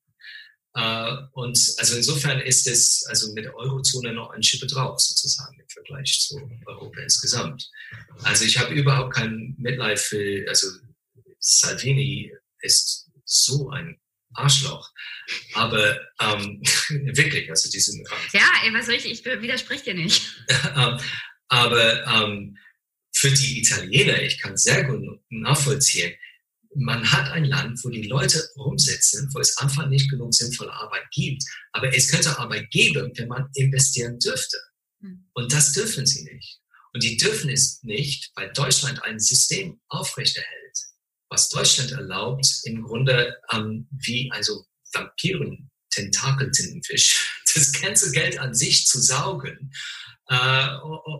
[0.78, 5.58] Uh, und also insofern ist es also mit der Eurozone noch ein Schippe drauf sozusagen
[5.58, 6.36] im Vergleich zu
[6.66, 7.70] Europa insgesamt.
[8.24, 10.66] Also ich habe überhaupt kein Mitleid für, also
[11.38, 13.98] Salvini ist so ein
[14.34, 14.92] Arschloch.
[15.54, 16.60] Aber ähm,
[17.16, 17.96] wirklich, also diese.
[18.34, 20.30] Ja, ey, was soll ich, ich widerspreche dir nicht.
[21.48, 22.56] Aber ähm,
[23.14, 26.12] für die Italiener, ich kann sehr gut nachvollziehen,
[26.74, 31.04] man hat ein Land, wo die Leute rumsitzen, wo es einfach nicht genug sinnvolle Arbeit
[31.10, 31.42] gibt.
[31.72, 34.58] Aber es könnte Arbeit geben, wenn man investieren dürfte.
[35.00, 35.26] Hm.
[35.32, 36.60] Und das dürfen sie nicht.
[36.92, 40.78] Und die dürfen es nicht, weil Deutschland ein System aufrechterhält,
[41.30, 48.86] was Deutschland erlaubt, im Grunde ähm, wie also Vampiren, Tentakeltintenfisch, das ganze Geld an sich
[48.86, 49.72] zu saugen
[50.28, 50.68] äh,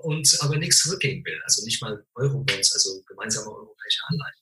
[0.02, 1.40] und aber nichts zurückgeben will.
[1.44, 4.34] Also nicht mal Eurobonds, also gemeinsame europäische Anleihen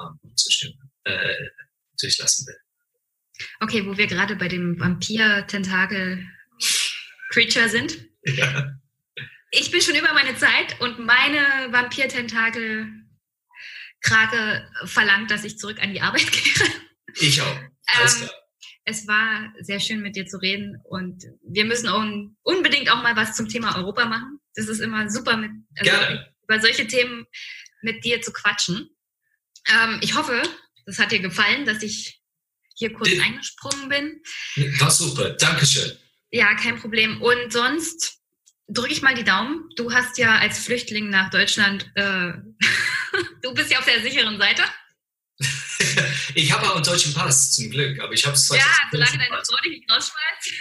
[0.00, 1.34] ähm, zustimmen, äh,
[2.00, 2.56] durchlassen will.
[3.60, 7.98] Okay, wo wir gerade bei dem Vampir-Tentakel-Creature sind.
[8.24, 8.78] Ja.
[9.50, 16.00] Ich bin schon über meine Zeit und meine Vampir-Tentakel-Krake verlangt, dass ich zurück an die
[16.00, 16.66] Arbeit gehe.
[17.16, 17.60] Ich auch.
[17.86, 18.41] Alles ähm, klar
[18.84, 22.04] es war sehr schön mit dir zu reden und wir müssen auch
[22.42, 24.40] unbedingt auch mal was zum Thema Europa machen.
[24.54, 25.90] Das ist immer super, mit, also
[26.44, 27.26] über solche Themen
[27.82, 28.90] mit dir zu quatschen.
[29.68, 30.42] Ähm, ich hoffe,
[30.86, 32.20] das hat dir gefallen, dass ich
[32.74, 34.22] hier kurz Den, eingesprungen bin.
[34.80, 35.92] War super, Dankeschön.
[36.30, 37.22] Ja, kein Problem.
[37.22, 38.18] Und sonst
[38.68, 39.68] drücke ich mal die Daumen.
[39.76, 42.32] Du hast ja als Flüchtling nach Deutschland, äh,
[43.42, 44.62] du bist ja auf der sicheren Seite.
[46.34, 49.42] ich habe auch einen deutschen Pass, zum Glück, aber ich habe es Ja, solange deine
[49.44, 50.52] Frau dich nicht rausschmeißt,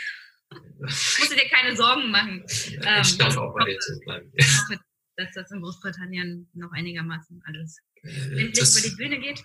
[1.20, 2.44] musst du dir keine Sorgen machen.
[2.84, 4.32] Ähm, ich darf auch bei dir bleiben.
[4.36, 4.80] Ich hoffe,
[5.18, 9.44] dass das in Großbritannien noch einigermaßen alles äh, über die Bühne geht.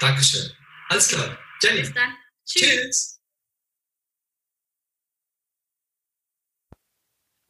[0.00, 0.50] Dankeschön.
[0.88, 1.38] Alles klar.
[1.62, 1.80] Jenny.
[1.80, 2.14] Bis dann.
[2.44, 2.68] Tschüss.
[2.68, 3.22] Tschüss.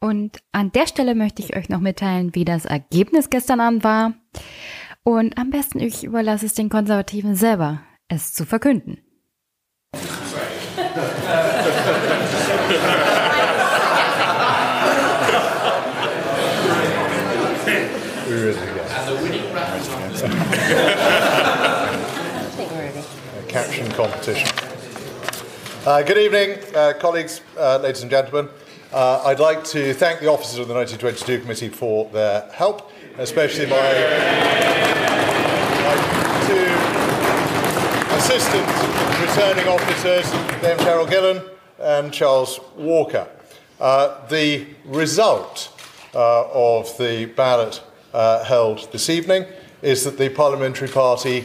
[0.02, 4.14] Und an der Stelle möchte ich euch noch mitteilen, wie das Ergebnis gestern Abend war.
[5.04, 8.98] Und am besten ich überlasse es den Konservativen selber, es zu verkünden.
[23.48, 24.48] caption competition.
[25.84, 28.48] Uh, good evening, uh, colleagues, uh, ladies and gentlemen.
[28.92, 33.66] Uh, I'd like to thank the officers of the 1922 Committee for their help especially
[33.66, 33.76] my,
[36.46, 36.72] two
[38.16, 38.66] assistant
[39.20, 40.30] returning officers,
[40.60, 41.42] Dame Cheryl Gillen
[41.78, 43.26] and Charles Walker.
[43.80, 45.70] Uh, the result
[46.14, 47.82] uh, of the ballot
[48.12, 49.44] uh, held this evening
[49.82, 51.44] is that the Parliamentary Party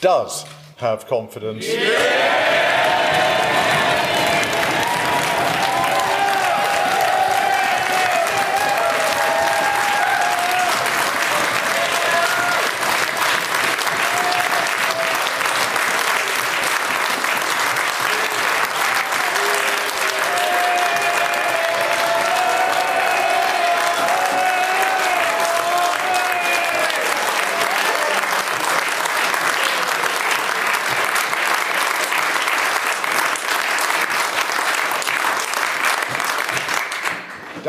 [0.00, 0.44] does
[0.76, 1.66] have confidence.
[1.66, 2.65] Yeah!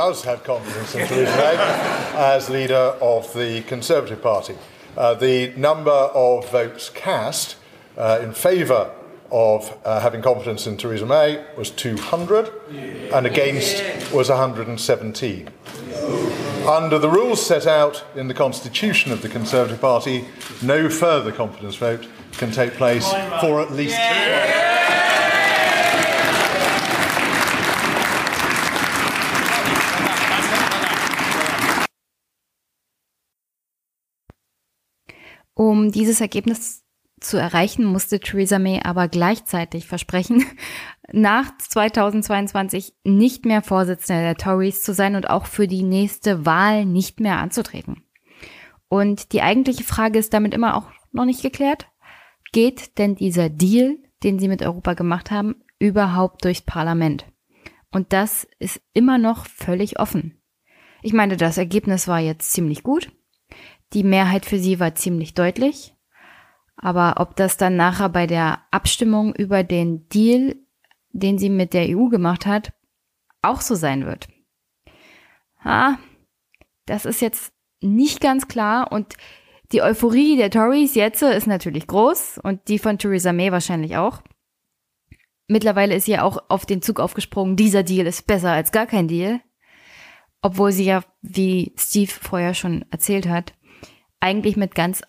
[0.07, 4.55] Does have confidence in Theresa May as leader of the Conservative Party.
[4.95, 7.57] Uh, the number of votes cast
[7.97, 8.89] uh, in favour
[9.33, 12.49] of uh, having confidence in Theresa May was 200
[13.13, 13.83] and against
[14.13, 15.49] was 117.
[16.65, 20.23] Under the rules set out in the constitution of the Conservative Party,
[20.61, 23.97] no further confidence vote can take place for at least.
[35.57, 36.83] Um dieses Ergebnis
[37.19, 40.45] zu erreichen, musste Theresa May aber gleichzeitig versprechen,
[41.11, 46.85] nach 2022 nicht mehr Vorsitzende der Tories zu sein und auch für die nächste Wahl
[46.85, 48.03] nicht mehr anzutreten.
[48.87, 51.87] Und die eigentliche Frage ist damit immer auch noch nicht geklärt.
[52.51, 57.25] Geht denn dieser Deal den sie mit Europa gemacht haben, überhaupt durchs Parlament.
[57.91, 60.41] Und das ist immer noch völlig offen.
[61.01, 63.11] Ich meine, das Ergebnis war jetzt ziemlich gut.
[63.93, 65.93] Die Mehrheit für sie war ziemlich deutlich.
[66.75, 70.55] Aber ob das dann nachher bei der Abstimmung über den Deal,
[71.11, 72.73] den sie mit der EU gemacht hat,
[73.41, 74.27] auch so sein wird.
[75.63, 75.97] Ha,
[76.85, 79.15] das ist jetzt nicht ganz klar und
[79.71, 84.21] die Euphorie der Tories jetzt ist natürlich groß und die von Theresa May wahrscheinlich auch.
[85.47, 88.85] Mittlerweile ist sie ja auch auf den Zug aufgesprungen, dieser Deal ist besser als gar
[88.85, 89.41] kein Deal.
[90.41, 93.53] Obwohl sie ja, wie Steve vorher schon erzählt hat,
[94.19, 95.03] eigentlich mit ganz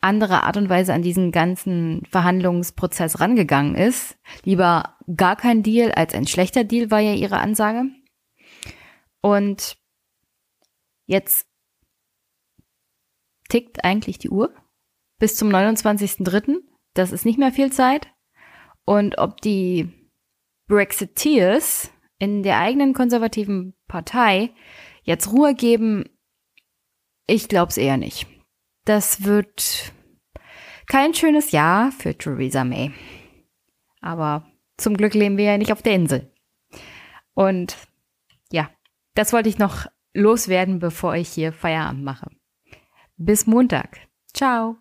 [0.00, 4.18] anderer Art und Weise an diesen ganzen Verhandlungsprozess rangegangen ist.
[4.44, 7.84] Lieber gar kein Deal als ein schlechter Deal war ja ihre Ansage.
[9.20, 9.76] Und
[11.06, 11.46] jetzt
[13.48, 14.54] tickt eigentlich die Uhr
[15.18, 16.58] bis zum 29.03.
[16.94, 18.08] Das ist nicht mehr viel Zeit.
[18.84, 19.92] Und ob die
[20.66, 24.54] Brexiteers in der eigenen konservativen Partei
[25.02, 26.04] jetzt Ruhe geben,
[27.26, 28.26] ich glaube es eher nicht.
[28.84, 29.92] Das wird
[30.86, 32.92] kein schönes Jahr für Theresa May.
[34.00, 36.32] Aber zum Glück leben wir ja nicht auf der Insel.
[37.34, 37.76] Und
[38.50, 38.70] ja,
[39.14, 42.30] das wollte ich noch loswerden, bevor ich hier Feierabend mache.
[43.16, 43.98] Bis Montag.
[44.34, 44.76] Ciao.